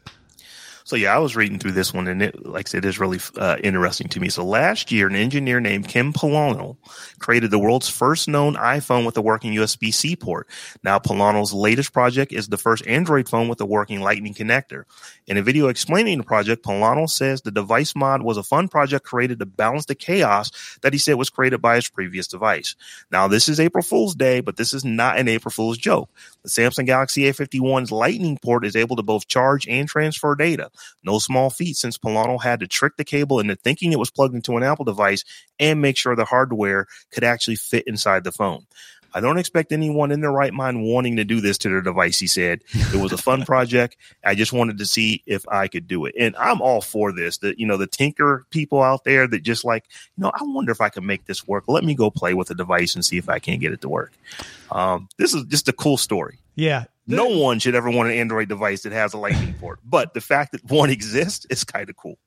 So 0.86 0.96
yeah, 0.96 1.16
I 1.16 1.18
was 1.18 1.36
reading 1.36 1.58
through 1.58 1.72
this 1.72 1.96
one, 1.96 2.08
and 2.08 2.22
it, 2.22 2.46
like 2.46 2.68
I 2.68 2.70
said, 2.70 2.86
is 2.86 3.00
really 3.00 3.20
uh, 3.38 3.58
interesting 3.64 4.08
to 4.10 4.20
me. 4.20 4.30
So 4.30 4.46
last 4.46 4.92
year, 4.92 5.08
an 5.08 5.16
engineer 5.16 5.60
named 5.60 5.88
Ken 5.88 6.14
Pillonel 6.14 6.78
created 7.18 7.50
the 7.50 7.58
world's 7.58 7.90
first 7.90 8.28
known 8.28 8.54
iPhone 8.54 9.04
with 9.04 9.18
a 9.18 9.22
working 9.22 9.52
USB-C 9.54 10.16
port. 10.18 10.48
Now, 10.84 11.00
Pillonel's 11.00 11.54
latest 11.54 11.92
project 11.92 12.32
is 12.32 12.50
the 12.50 12.60
first 12.60 12.86
Android 12.86 13.28
phone 13.28 13.48
with 13.48 13.60
a 13.62 13.66
working 13.66 14.02
Lightning 14.02 14.36
connector. 14.36 14.84
In 15.26 15.38
a 15.38 15.42
video 15.42 15.70
explaining 15.70 16.20
the 16.20 16.24
project, 16.24 16.64
Pillonel 16.64 17.10
says 17.10 17.42
the 17.42 17.50
device 17.50 17.96
mod 17.96 18.22
was 18.22 18.38
a 18.38 18.44
fun 18.44 18.68
project 18.68 19.08
created 19.08 19.40
to 19.40 19.48
balance 19.48 19.88
the 19.88 19.96
chaos 19.96 20.52
that 20.84 20.94
he 20.94 21.00
said 21.00 21.16
was 21.16 21.32
created 21.32 21.64
by 21.64 21.78
his 21.78 21.90
previous 21.90 22.28
device. 22.28 22.76
Now, 23.10 23.28
this 23.28 23.50
is 23.50 23.60
April 23.60 23.82
Fool's 23.82 24.14
Day, 24.14 24.40
but 24.40 24.56
this 24.56 24.72
is 24.72 24.86
not 24.86 25.18
an 25.18 25.30
April 25.30 25.52
Fool's 25.52 25.80
joke. 25.80 26.12
The 26.44 26.50
Samsung 26.50 26.86
Galaxy 26.86 27.24
A51's 27.24 27.92
Lightning 27.92 28.38
port 28.40 28.64
is 28.68 28.76
able 28.76 28.98
to 28.98 29.04
both 29.04 29.28
charge 29.28 29.68
and 29.68 29.90
transfer 29.90 30.36
data. 30.36 30.70
No 31.04 31.20
small 31.20 31.50
feat 31.50 31.78
since 31.78 31.98
Pillonel 31.98 32.42
had 32.42 32.60
to 32.62 32.68
trick 32.68 32.94
the 32.98 33.04
cable 33.04 33.40
into 33.40 33.56
thinking 33.56 33.92
it 33.92 34.00
was 34.00 34.12
plugged 34.12 34.36
into 34.36 34.58
an 34.58 34.64
Apple 34.64 34.86
device 34.86 35.24
and 35.60 35.82
make 35.82 35.98
sure 35.98 36.16
the 36.16 36.26
hardware 36.26 36.88
could 37.12 37.24
actually 37.24 37.56
fit 37.56 37.88
inside 37.88 38.24
the 38.24 38.32
phone. 38.32 38.66
I 39.16 39.22
don't 39.22 39.38
expect 39.38 39.72
anyone 39.72 40.12
in 40.12 40.20
their 40.20 40.32
right 40.32 40.54
mind 40.54 40.84
wanting 40.84 41.16
to 41.16 41.24
do 41.24 41.40
this 41.40 41.58
to 41.60 41.70
their 41.70 41.82
device, 41.82 42.20
he 42.20 42.28
said. 42.28 42.60
It 42.74 43.02
was 43.02 43.14
a 43.14 43.18
fun 43.18 43.46
project. 43.46 43.96
I 44.26 44.36
just 44.36 44.52
wanted 44.52 44.80
to 44.80 44.86
see 44.86 45.24
if 45.26 45.48
I 45.48 45.70
could 45.70 45.88
do 45.88 46.04
it. 46.04 46.16
And 46.20 46.36
I'm 46.36 46.62
all 46.62 46.82
for 46.82 47.14
this. 47.14 47.38
The 47.38 47.58
you 47.58 47.66
know, 47.66 47.78
the 47.78 47.88
tinker 47.88 48.46
people 48.50 48.84
out 48.84 49.06
there 49.06 49.26
that 49.26 49.42
just 49.42 49.64
like, 49.64 49.86
you 50.18 50.24
know, 50.24 50.32
I 50.34 50.40
wonder 50.42 50.74
if 50.74 50.82
I 50.82 50.90
can 50.90 51.06
make 51.06 51.26
this 51.26 51.48
work. 51.48 51.64
Let 51.70 51.86
me 51.86 51.96
go 51.96 52.12
play 52.12 52.34
with 52.34 52.50
the 52.50 52.56
device 52.56 52.94
and 52.94 53.06
see 53.06 53.18
if 53.18 53.30
I 53.30 53.40
can 53.40 53.58
get 53.58 53.72
it 53.72 53.80
to 53.82 53.90
work. 53.90 54.12
Um, 54.70 55.08
this 55.18 55.34
is 55.34 55.46
just 55.46 55.70
a 55.70 55.74
cool 55.74 55.96
story. 55.96 56.40
Yeah. 56.56 56.84
No 57.08 57.26
one 57.26 57.60
should 57.60 57.76
ever 57.76 57.90
want 57.90 58.10
an 58.10 58.16
Android 58.16 58.50
device 58.50 58.82
that 58.84 58.92
has 58.92 59.14
a 59.14 59.18
lightning 59.18 59.54
port, 59.60 59.80
but 59.84 60.14
the 60.14 60.22
fact 60.22 60.52
that 60.54 60.64
one 60.66 60.90
exists 60.90 61.46
is 61.50 61.64
kind 61.64 61.90
of 61.90 61.96
cool. 61.96 62.18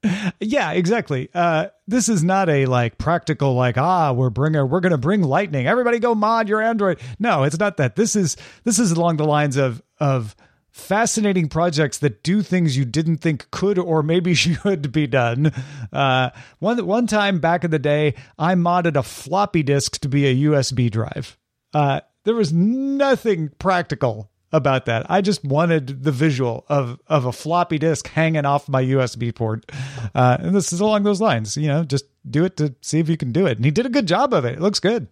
Yeah, 0.41 0.73
exactly. 0.73 1.29
Uh, 1.35 1.69
this 1.87 2.09
is 2.09 2.23
not 2.23 2.49
a 2.49 2.67
like 2.67 2.99
practical 2.99 3.55
like 3.55 3.77
ah 3.77 4.12
we're 4.12 4.31
bringing 4.31 4.69
we're 4.69 4.81
going 4.81 4.93
to 4.93 4.99
bring 4.99 5.23
lightning. 5.23 5.67
Everybody 5.67 5.99
go 5.99 6.14
mod 6.14 6.49
your 6.49 6.62
Android. 6.62 7.01
No, 7.19 7.43
it's 7.43 7.59
not 7.59 7.77
that. 7.79 7.97
This 7.97 8.14
is 8.14 8.37
this 8.64 8.79
is 8.79 8.93
along 8.93 9.17
the 9.17 9.25
lines 9.25 9.57
of 9.57 9.83
of 9.99 10.37
fascinating 10.71 11.49
projects 11.49 11.99
that 11.99 12.23
do 12.23 12.41
things 12.41 12.77
you 12.77 12.85
didn't 12.85 13.19
think 13.19 13.51
could 13.51 13.79
or 13.79 14.03
maybe 14.03 14.35
should 14.35 14.93
be 14.93 15.07
done. 15.07 15.53
Uh, 15.93 16.31
one 16.61 16.87
one 16.87 17.07
time 17.07 17.41
back 17.41 17.64
in 17.64 17.71
the 17.71 17.79
day, 17.79 18.14
I 18.38 18.55
modded 18.55 18.97
a 18.97 19.03
floppy 19.03 19.62
disk 19.62 19.99
to 20.01 20.09
be 20.09 20.27
a 20.27 20.51
USB 20.51 20.91
drive. 20.91 21.37
Uh, 21.75 22.01
there 22.25 22.35
was 22.35 22.53
nothing 22.53 23.51
practical 23.59 24.31
about 24.52 24.87
that. 24.87 25.11
I 25.11 25.20
just 25.20 25.44
wanted 25.44 26.04
the 26.04 26.12
visual 26.12 26.64
of 26.68 26.98
of 27.06 27.24
a 27.24 27.32
floppy 27.32 27.78
disk 27.78 28.08
hanging 28.08 28.44
off 28.46 28.68
my 28.68 28.82
USB 28.82 29.34
port, 29.34 29.70
uh, 30.14 30.38
and 30.40 30.54
this 30.54 30.72
is 30.72 30.80
along 30.80 31.02
those 31.02 31.20
lines. 31.20 31.56
You 31.56 31.68
know, 31.68 31.84
just 31.84 32.06
do 32.28 32.44
it 32.44 32.56
to 32.58 32.74
see 32.80 32.98
if 32.98 33.08
you 33.08 33.16
can 33.16 33.32
do 33.32 33.46
it. 33.46 33.56
And 33.58 33.64
he 33.64 33.70
did 33.70 33.87
a 33.87 33.90
good 33.90 34.06
job 34.06 34.32
of 34.32 34.44
it. 34.44 34.54
It 34.54 34.61
looks 34.61 34.80
good. 34.80 35.08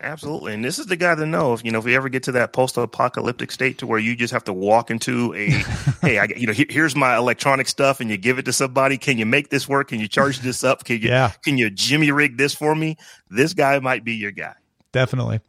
Absolutely, 0.00 0.54
and 0.54 0.64
this 0.64 0.78
is 0.78 0.86
the 0.86 0.94
guy 0.94 1.16
to 1.16 1.26
know 1.26 1.54
if 1.54 1.64
you 1.64 1.72
know 1.72 1.80
if 1.80 1.84
we 1.84 1.96
ever 1.96 2.08
get 2.08 2.22
to 2.22 2.32
that 2.32 2.52
post-apocalyptic 2.52 3.50
state 3.50 3.78
to 3.78 3.86
where 3.86 3.98
you 3.98 4.14
just 4.14 4.32
have 4.32 4.44
to 4.44 4.52
walk 4.52 4.92
into 4.92 5.34
a, 5.34 5.48
hey, 6.02 6.18
I 6.20 6.28
you 6.36 6.46
know 6.46 6.52
here's 6.52 6.94
my 6.94 7.16
electronic 7.16 7.66
stuff, 7.66 7.98
and 8.00 8.08
you 8.08 8.16
give 8.16 8.38
it 8.38 8.44
to 8.44 8.52
somebody. 8.52 8.96
Can 8.96 9.18
you 9.18 9.26
make 9.26 9.48
this 9.50 9.68
work? 9.68 9.88
Can 9.88 9.98
you 9.98 10.06
charge 10.06 10.38
this 10.38 10.62
up? 10.62 10.84
Can 10.84 11.00
you 11.02 11.08
Yeah. 11.08 11.32
can 11.42 11.58
you 11.58 11.68
Jimmy 11.68 12.12
rig 12.12 12.36
this 12.38 12.54
for 12.54 12.76
me? 12.76 12.96
This 13.28 13.54
guy 13.54 13.78
might 13.80 14.04
be 14.04 14.14
your 14.14 14.30
guy. 14.30 14.54
Definitely. 14.92 15.40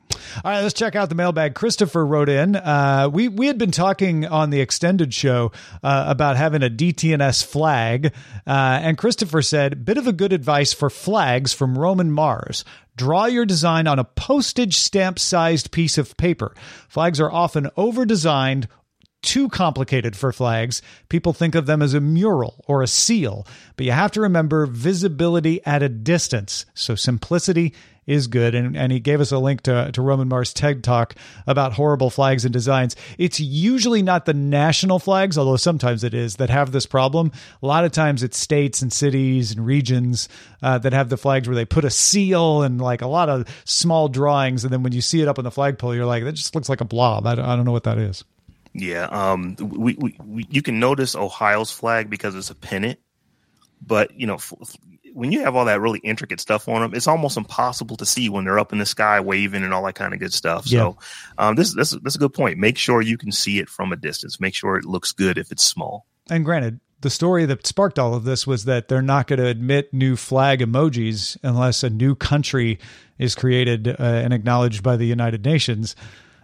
All 0.43 0.52
right, 0.52 0.62
let's 0.62 0.73
check 0.73 0.97
out 0.97 1.08
the 1.08 1.15
mailbag. 1.15 1.56
Christopher 1.56 2.06
wrote 2.06 2.28
in. 2.28 2.58
Uh, 2.58 3.10
we 3.12 3.30
we 3.30 3.47
had 3.47 3.58
been 3.58 3.71
talking 3.71 4.25
on 4.25 4.49
the 4.49 4.60
extended 4.60 5.13
show 5.13 5.54
uh, 5.82 6.06
about 6.08 6.36
having 6.36 6.62
a 6.62 6.69
DTNS 6.69 7.45
flag, 7.45 8.08
uh, 8.45 8.80
and 8.84 8.97
Christopher 8.97 9.41
said, 9.41 9.86
"Bit 9.86 9.97
of 9.97 10.08
a 10.08 10.13
good 10.13 10.34
advice 10.34 10.73
for 10.73 10.89
flags 10.89 11.54
from 11.54 11.78
Roman 11.78 12.12
Mars." 12.12 12.65
Draw 12.97 13.28
your 13.28 13.45
design 13.45 13.88
on 13.88 13.97
a 13.97 14.04
postage 14.04 14.75
stamp 14.75 15.19
sized 15.19 15.71
piece 15.71 15.97
of 15.97 16.17
paper. 16.17 16.54
Flags 16.89 17.21
are 17.21 17.32
often 17.32 17.69
over 17.78 18.06
designed 18.06 18.67
too 19.22 19.50
complicated 19.50 20.16
for 20.16 20.32
flags. 20.32 20.82
People 21.10 21.34
think 21.34 21.56
of 21.56 21.66
them 21.66 21.82
as 21.82 21.94
a 21.94 22.00
mural 22.00 22.64
or 22.68 22.82
a 22.82 22.88
seal, 22.88 23.46
but 23.76 23.86
you 23.86 23.92
have 23.92 24.12
to 24.12 24.22
remember 24.22 24.66
visibility 24.66 25.66
at 25.66 25.84
a 25.84 25.90
distance. 25.90 26.66
So 26.74 26.96
simplicity 26.96 27.74
is 28.10 28.26
good. 28.26 28.56
And, 28.56 28.76
and 28.76 28.92
he 28.92 29.00
gave 29.00 29.22
us 29.22 29.32
a 29.32 29.38
link 29.38 29.62
to, 29.62 29.92
to 29.92 30.02
Roman 30.02 30.28
Mars 30.28 30.52
TED 30.52 30.84
Talk 30.84 31.14
about 31.46 31.74
horrible 31.74 32.10
flags 32.10 32.44
and 32.44 32.52
designs. 32.52 32.96
It's 33.20 33.40
usually 33.40 34.02
not 34.02 34.26
the 34.26 34.34
national 34.34 34.98
flags, 34.98 35.38
although 35.38 35.58
sometimes 35.58 36.04
it 36.04 36.16
is, 36.16 36.38
that 36.38 36.50
have 36.50 36.72
this 36.72 36.88
problem. 36.88 37.32
A 37.62 37.68
lot 37.68 37.86
of 37.86 37.92
times 37.92 38.24
it's 38.24 38.40
states 38.40 38.82
and 38.82 38.92
cities 38.92 39.52
and 39.52 39.64
regions 39.64 40.28
uh, 40.64 40.80
that 40.80 40.92
have 40.92 41.10
the 41.10 41.18
flags 41.18 41.48
where 41.48 41.56
they 41.56 41.66
put 41.66 41.86
a 41.86 41.92
seal 41.92 42.64
and 42.64 42.82
like 42.82 43.04
a 43.04 43.08
lot 43.08 43.30
of 43.30 43.48
small 43.64 44.08
drawings. 44.08 44.64
And 44.64 44.74
then 44.74 44.82
when 44.82 44.94
you 44.94 45.02
see 45.02 45.22
it 45.22 45.28
up 45.28 45.38
on 45.38 45.44
the 45.44 45.52
flagpole, 45.52 45.94
you're 45.94 46.06
like, 46.06 46.24
that 46.24 46.34
just 46.34 46.56
looks 46.56 46.68
like 46.70 46.82
a 46.82 46.86
blob. 46.86 47.28
I 47.28 47.36
don't, 47.36 47.46
I 47.46 47.56
don't 47.56 47.66
know 47.66 47.72
what 47.72 47.84
that 47.84 48.00
is. 48.00 48.24
Yeah, 48.74 49.06
um, 49.06 49.56
we, 49.60 49.96
we, 49.98 50.18
we 50.24 50.46
you 50.50 50.62
can 50.62 50.80
notice 50.80 51.16
Ohio's 51.16 51.72
flag 51.72 52.10
because 52.10 52.36
it's 52.36 52.50
a 52.50 52.56
pennant. 52.56 53.00
but 53.82 54.12
you 54.18 54.28
know, 54.28 54.36
f- 54.36 54.54
when 55.14 55.32
you 55.32 55.42
have 55.42 55.56
all 55.56 55.66
that 55.66 55.82
really 55.82 56.00
intricate 56.00 56.40
stuff 56.40 56.68
on 56.70 56.82
them, 56.82 56.94
it's 56.94 57.08
almost 57.08 57.36
impossible 57.36 57.98
to 57.98 58.06
see 58.06 58.30
when 58.30 58.46
they're 58.46 58.60
up 58.60 58.72
in 58.72 58.78
the 58.78 58.86
sky 58.86 59.20
waving 59.20 59.64
and 59.64 59.74
all 59.74 59.84
that 59.86 59.96
kind 59.96 60.14
of 60.14 60.20
good 60.20 60.34
stuff. 60.34 60.68
Yeah. 60.68 60.80
So, 60.80 60.98
um, 61.38 61.56
this 61.56 61.74
this 61.74 61.94
is 61.94 62.16
a 62.16 62.20
good 62.20 62.34
point. 62.34 62.60
Make 62.60 62.78
sure 62.78 63.02
you 63.02 63.18
can 63.18 63.32
see 63.32 63.60
it 63.60 63.70
from 63.70 63.92
a 63.92 63.96
distance. 63.96 64.40
Make 64.40 64.54
sure 64.54 64.78
it 64.78 64.86
looks 64.86 65.12
good 65.12 65.38
if 65.38 65.52
it's 65.52 65.64
small. 65.64 66.06
And 66.30 66.46
granted, 66.46 66.80
the 67.02 67.10
story 67.10 67.46
that 67.46 67.66
sparked 67.66 67.98
all 67.98 68.14
of 68.14 68.24
this 68.24 68.46
was 68.46 68.66
that 68.66 68.88
they're 68.88 69.02
not 69.02 69.28
going 69.28 69.40
to 69.40 69.48
admit 69.48 69.94
new 69.94 70.16
flag 70.16 70.60
emojis 70.60 71.38
unless 71.44 71.82
a 71.84 71.90
new 71.90 72.14
country 72.14 72.78
is 73.18 73.34
created 73.36 73.88
uh, 73.88 73.94
and 74.00 74.32
acknowledged 74.34 74.84
by 74.84 74.96
the 74.96 75.06
United 75.06 75.44
Nations. 75.44 75.96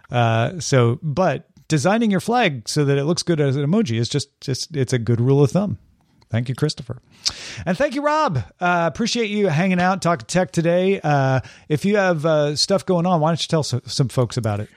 Uh, 0.09 0.59
so, 0.59 0.97
but 1.03 1.47
designing 1.67 2.11
your 2.11 2.19
flag 2.19 2.67
so 2.67 2.85
that 2.85 2.97
it 2.97 3.05
looks 3.05 3.23
good 3.23 3.39
as 3.39 3.55
an 3.55 3.65
emoji 3.65 3.99
is 3.99 4.09
just 4.09 4.29
just 4.41 4.75
it's 4.75 4.93
a 4.93 4.99
good 4.99 5.19
rule 5.19 5.43
of 5.43 5.51
thumb. 5.51 5.77
Thank 6.29 6.49
you, 6.49 6.55
Christopher. 6.55 7.01
And 7.65 7.77
thank 7.77 7.95
you, 7.95 8.01
Rob. 8.01 8.37
Uh, 8.59 8.89
appreciate 8.91 9.29
you 9.29 9.47
hanging 9.47 9.79
out, 9.79 10.01
talking 10.01 10.25
tech 10.25 10.51
today. 10.51 10.99
Uh, 11.01 11.39
if 11.69 11.85
you 11.85 11.97
have 11.97 12.25
uh, 12.25 12.55
stuff 12.55 12.85
going 12.85 13.05
on, 13.05 13.21
why 13.21 13.29
don't 13.29 13.41
you 13.41 13.47
tell 13.47 13.63
so, 13.63 13.79
some 13.85 14.09
folks 14.09 14.35
about 14.35 14.59
it? 14.59 14.69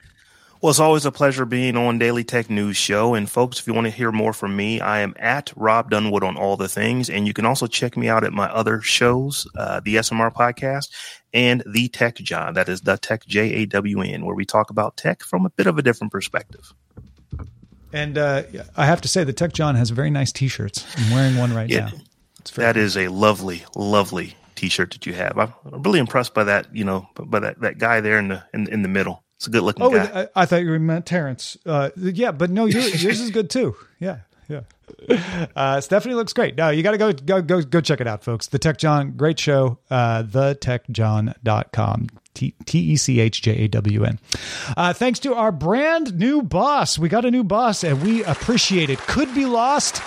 Well, 0.60 0.70
it's 0.70 0.80
always 0.80 1.06
a 1.06 1.12
pleasure 1.12 1.44
being 1.44 1.76
on 1.76 2.00
Daily 2.00 2.24
Tech 2.24 2.50
News 2.50 2.76
Show. 2.76 3.14
And 3.14 3.30
folks, 3.30 3.60
if 3.60 3.66
you 3.68 3.74
want 3.74 3.84
to 3.84 3.92
hear 3.92 4.10
more 4.10 4.32
from 4.32 4.56
me, 4.56 4.80
I 4.80 5.00
am 5.00 5.14
at 5.16 5.52
Rob 5.54 5.88
Dunwood 5.90 6.24
on 6.24 6.36
all 6.36 6.56
the 6.56 6.66
things. 6.68 7.08
And 7.08 7.28
you 7.28 7.32
can 7.32 7.46
also 7.46 7.68
check 7.68 7.96
me 7.96 8.08
out 8.08 8.24
at 8.24 8.32
my 8.32 8.46
other 8.48 8.80
shows, 8.80 9.46
uh, 9.56 9.78
the 9.84 9.94
SMR 9.96 10.34
podcast 10.34 10.88
and 11.32 11.62
the 11.64 11.86
Tech 11.88 12.16
Jawn. 12.16 12.54
That 12.54 12.68
is 12.68 12.80
the 12.80 12.96
Tech 12.96 13.24
J 13.24 13.52
A 13.54 13.66
W 13.66 14.00
N, 14.02 14.24
where 14.26 14.34
we 14.34 14.44
talk 14.44 14.70
about 14.70 14.96
tech 14.96 15.22
from 15.22 15.46
a 15.46 15.50
bit 15.50 15.68
of 15.68 15.78
a 15.78 15.82
different 15.82 16.12
perspective. 16.12 16.74
And 17.92 18.18
uh, 18.18 18.42
I 18.76 18.84
have 18.84 19.00
to 19.02 19.08
say, 19.08 19.22
the 19.22 19.32
Tech 19.32 19.52
Jawn 19.52 19.76
has 19.76 19.90
very 19.90 20.10
nice 20.10 20.32
T-shirts. 20.32 20.84
I'm 20.96 21.10
wearing 21.14 21.36
one 21.36 21.54
right 21.54 21.70
Yeah. 21.70 21.86
now. 21.86 21.92
That 22.56 22.76
is 22.76 22.96
a 22.96 23.08
lovely, 23.08 23.64
lovely 23.76 24.36
T-shirt 24.56 24.90
that 24.92 25.06
you 25.06 25.14
have. 25.14 25.38
I'm 25.38 25.52
really 25.82 26.00
impressed 26.00 26.34
by 26.34 26.44
that. 26.44 26.74
You 26.74 26.84
know, 26.84 27.08
by 27.14 27.38
that, 27.38 27.60
that 27.60 27.78
guy 27.78 28.00
there 28.00 28.18
in 28.18 28.28
the 28.28 28.42
in, 28.52 28.68
in 28.68 28.82
the 28.82 28.88
middle. 28.88 29.22
It's 29.38 29.46
a 29.46 29.50
good 29.50 29.62
looking 29.62 29.84
Oh, 29.84 29.90
guy. 29.90 30.28
I, 30.34 30.42
I 30.42 30.46
thought 30.46 30.62
you 30.62 30.78
meant 30.80 31.06
Terrence. 31.06 31.56
Uh, 31.64 31.90
yeah, 31.96 32.32
but 32.32 32.50
no, 32.50 32.66
yours, 32.66 33.02
yours 33.02 33.20
is 33.20 33.30
good 33.30 33.48
too. 33.50 33.74
Yeah, 34.00 34.18
yeah. 34.48 34.60
Uh, 35.54 35.80
Stephanie 35.80 36.14
looks 36.14 36.32
great. 36.32 36.56
No, 36.56 36.70
you 36.70 36.82
got 36.82 36.90
to 36.92 36.98
go, 36.98 37.12
go, 37.12 37.40
go, 37.42 37.62
go 37.62 37.80
check 37.80 38.00
it 38.00 38.06
out, 38.08 38.24
folks. 38.24 38.48
The 38.48 38.58
Tech 38.58 38.78
Jawn, 38.78 39.12
great 39.12 39.38
show. 39.38 39.78
Uh, 39.90 40.24
thetechjawn.com. 40.24 42.08
T 42.34 42.54
E 42.72 42.96
C 42.96 43.18
H 43.20 43.42
J 43.42 43.64
A 43.64 43.68
W 43.68 44.04
N. 44.04 44.18
Uh, 44.76 44.92
thanks 44.92 45.18
to 45.20 45.34
our 45.34 45.50
brand 45.50 46.16
new 46.16 46.40
boss. 46.42 46.96
We 46.98 47.08
got 47.08 47.24
a 47.24 47.30
new 47.32 47.42
boss 47.42 47.82
and 47.82 48.00
we 48.00 48.22
appreciate 48.22 48.90
it. 48.90 48.98
Could 49.00 49.34
be 49.34 49.44
lost. 49.44 50.00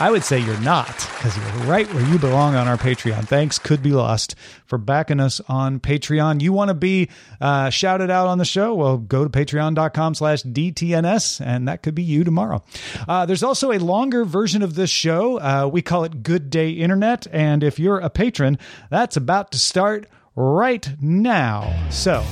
I 0.00 0.10
would 0.10 0.24
say 0.24 0.38
you're 0.38 0.58
not 0.60 0.86
because 0.86 1.36
you're 1.36 1.66
right 1.66 1.86
where 1.92 2.02
you 2.06 2.18
belong 2.18 2.54
on 2.54 2.66
our 2.66 2.78
Patreon. 2.78 3.28
Thanks, 3.28 3.58
Could 3.58 3.82
Be 3.82 3.90
Lost, 3.90 4.34
for 4.64 4.78
backing 4.78 5.20
us 5.20 5.42
on 5.46 5.78
Patreon. 5.78 6.40
You 6.40 6.54
want 6.54 6.70
to 6.70 6.74
be 6.74 7.10
uh, 7.38 7.68
shouted 7.68 8.10
out 8.10 8.26
on 8.26 8.38
the 8.38 8.46
show? 8.46 8.74
Well, 8.74 8.96
go 8.96 9.24
to 9.24 9.30
patreon.com 9.30 10.14
slash 10.14 10.42
DTNS, 10.42 11.44
and 11.44 11.68
that 11.68 11.82
could 11.82 11.94
be 11.94 12.02
you 12.02 12.24
tomorrow. 12.24 12.64
Uh, 13.06 13.26
there's 13.26 13.42
also 13.42 13.72
a 13.72 13.78
longer 13.78 14.24
version 14.24 14.62
of 14.62 14.74
this 14.74 14.88
show. 14.88 15.38
Uh, 15.38 15.68
we 15.70 15.82
call 15.82 16.04
it 16.04 16.22
Good 16.22 16.48
Day 16.48 16.70
Internet, 16.70 17.26
and 17.30 17.62
if 17.62 17.78
you're 17.78 17.98
a 17.98 18.08
patron, 18.08 18.58
that's 18.88 19.18
about 19.18 19.52
to 19.52 19.58
start 19.58 20.08
right 20.34 20.88
now. 20.98 21.88
So, 21.90 22.22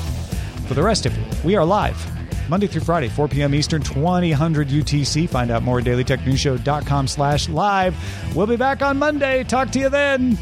for 0.67 0.73
the 0.73 0.83
rest 0.83 1.05
of 1.05 1.15
you, 1.15 1.25
we 1.45 1.55
are 1.55 1.67
live 1.67 2.18
Monday 2.49 2.67
through 2.67 2.83
Friday, 2.83 3.09
4 3.09 3.29
p.m. 3.29 3.55
Eastern, 3.55 3.83
2000 3.83 4.33
UTC. 4.33 5.29
Find 5.29 5.51
out 5.51 5.63
more 5.63 5.79
at 5.79 5.85
dailytechnewsshow.com 5.85 7.07
slash 7.09 7.49
live. 7.49 7.97
We'll 8.35 8.47
be 8.47 8.57
back 8.57 8.83
on 8.83 8.99
Monday. 8.99 9.45
Talk 9.45 9.71
to 9.73 9.79
you 9.79 9.89
then. 9.89 10.39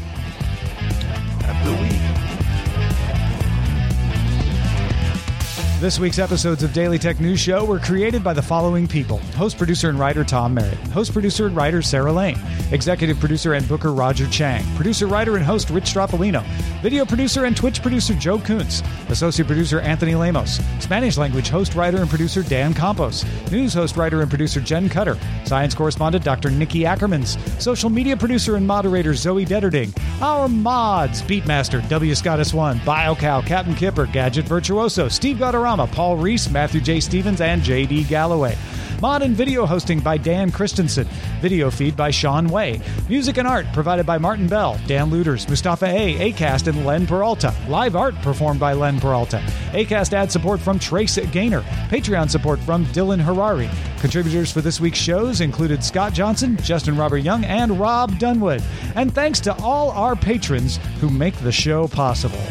This 5.79 5.99
week's 5.99 6.17
episodes 6.17 6.63
of 6.63 6.73
Daily 6.73 6.97
Tech 6.97 7.19
News 7.19 7.39
Show 7.39 7.63
were 7.63 7.77
created 7.77 8.23
by 8.23 8.33
the 8.33 8.41
following 8.41 8.87
people. 8.87 9.19
Host, 9.35 9.59
producer, 9.59 9.89
and 9.89 9.99
writer 9.99 10.23
Tom 10.23 10.55
Merritt, 10.55 10.79
host, 10.87 11.13
producer, 11.13 11.45
and 11.45 11.55
writer 11.55 11.83
Sarah 11.83 12.11
Lane, 12.11 12.39
executive 12.71 13.19
producer 13.19 13.53
and 13.53 13.67
booker 13.67 13.93
Roger 13.93 14.27
Chang, 14.31 14.65
producer, 14.75 15.05
writer, 15.05 15.35
and 15.35 15.45
host 15.45 15.69
Rich 15.69 15.93
Stroffolino, 15.93 16.43
video 16.81 17.05
producer 17.05 17.45
and 17.45 17.55
Twitch 17.55 17.83
producer 17.83 18.15
Joe 18.15 18.39
Kuntz, 18.39 18.81
associate 19.09 19.45
producer 19.45 19.79
Anthony 19.79 20.15
Lemos, 20.15 20.59
Spanish 20.79 21.15
language 21.15 21.49
host, 21.49 21.75
writer, 21.75 21.97
and 21.97 22.09
producer 22.09 22.41
Dan 22.41 22.73
Campos, 22.73 23.23
news 23.51 23.75
host, 23.75 23.97
writer, 23.97 24.21
and 24.21 24.31
producer 24.31 24.59
Jen 24.59 24.89
Cutter, 24.89 25.15
science 25.45 25.75
correspondent 25.75 26.25
Dr. 26.25 26.49
Nikki 26.49 26.85
Ackermans, 26.85 27.37
social 27.61 27.91
media 27.91 28.17
producer 28.17 28.55
and 28.55 28.65
moderator 28.65 29.13
Zoe 29.13 29.45
Detterding, 29.45 29.95
our 30.23 30.47
mods 30.47 31.21
Beatmaster 31.21 31.87
W. 31.87 32.15
Scottus 32.15 32.51
One, 32.51 32.79
BioCow, 32.79 33.45
Captain 33.45 33.75
Kipper, 33.75 34.07
Gadget 34.07 34.45
Virtuoso, 34.45 35.07
Steve 35.07 35.37
Paul 35.75 36.15
Reese, 36.15 36.49
Matthew 36.49 36.79
J. 36.79 37.01
Stevens, 37.01 37.41
and 37.41 37.61
J.D. 37.61 38.05
Galloway. 38.05 38.55
Mod 39.01 39.21
and 39.21 39.35
video 39.35 39.65
hosting 39.65 39.99
by 39.99 40.17
Dan 40.17 40.49
Christensen. 40.49 41.05
Video 41.41 41.69
feed 41.69 41.97
by 41.97 42.09
Sean 42.09 42.47
Way. 42.47 42.79
Music 43.09 43.37
and 43.37 43.45
art 43.45 43.65
provided 43.73 44.05
by 44.05 44.17
Martin 44.17 44.47
Bell, 44.47 44.79
Dan 44.87 45.11
Luders, 45.11 45.47
Mustafa 45.49 45.87
A, 45.87 46.31
Acast, 46.31 46.67
and 46.67 46.85
Len 46.85 47.05
Peralta. 47.05 47.53
Live 47.67 47.97
art 47.97 48.15
performed 48.21 48.61
by 48.61 48.71
Len 48.71 48.97
Peralta. 48.97 49.39
Acast 49.73 50.13
ad 50.13 50.31
support 50.31 50.61
from 50.61 50.79
Trace 50.79 51.19
Gaynor. 51.31 51.61
Patreon 51.89 52.29
support 52.29 52.59
from 52.59 52.85
Dylan 52.87 53.19
Harari. 53.19 53.69
Contributors 53.99 54.51
for 54.51 54.61
this 54.61 54.79
week's 54.79 54.97
shows 54.97 55.41
included 55.41 55.83
Scott 55.83 56.13
Johnson, 56.13 56.55
Justin 56.63 56.95
Robert 56.95 57.17
Young, 57.17 57.43
and 57.43 57.77
Rob 57.77 58.17
Dunwood. 58.17 58.63
And 58.95 59.13
thanks 59.13 59.41
to 59.41 59.55
all 59.61 59.91
our 59.91 60.15
patrons 60.15 60.77
who 61.01 61.09
make 61.09 61.35
the 61.41 61.51
show 61.51 61.89
possible. 61.89 62.41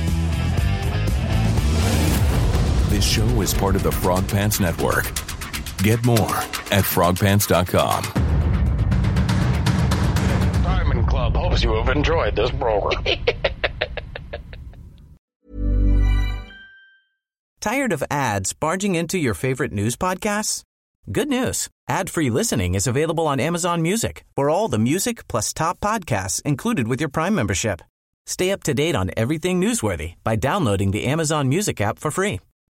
This 3.06 3.14
show 3.14 3.40
is 3.40 3.54
part 3.54 3.76
of 3.76 3.84
the 3.84 3.92
Frog 3.92 4.26
Pants 4.26 4.58
Network. 4.58 5.04
Get 5.78 6.04
more 6.04 6.36
at 6.74 6.82
frogpants.com. 6.82 8.02
Diamond 10.64 11.06
Club 11.06 11.36
hopes 11.36 11.62
you 11.62 11.72
have 11.74 11.88
enjoyed 11.88 12.34
this 12.34 12.50
program. 12.50 13.04
Tired 17.60 17.92
of 17.92 18.02
ads 18.10 18.52
barging 18.52 18.96
into 18.96 19.18
your 19.18 19.34
favorite 19.34 19.70
news 19.70 19.94
podcasts? 19.94 20.64
Good 21.12 21.28
news. 21.28 21.68
Ad-free 21.88 22.30
listening 22.30 22.74
is 22.74 22.88
available 22.88 23.28
on 23.28 23.38
Amazon 23.38 23.82
Music 23.82 24.24
for 24.34 24.50
all 24.50 24.66
the 24.66 24.80
music 24.80 25.28
plus 25.28 25.54
top 25.54 25.78
podcasts 25.78 26.42
included 26.42 26.88
with 26.88 26.98
your 27.00 27.10
Prime 27.10 27.36
membership. 27.36 27.82
Stay 28.26 28.50
up 28.50 28.64
to 28.64 28.74
date 28.74 28.96
on 28.96 29.12
everything 29.16 29.60
newsworthy 29.60 30.14
by 30.24 30.34
downloading 30.34 30.90
the 30.90 31.04
Amazon 31.04 31.48
Music 31.48 31.80
app 31.80 32.00
for 32.00 32.10
free 32.10 32.40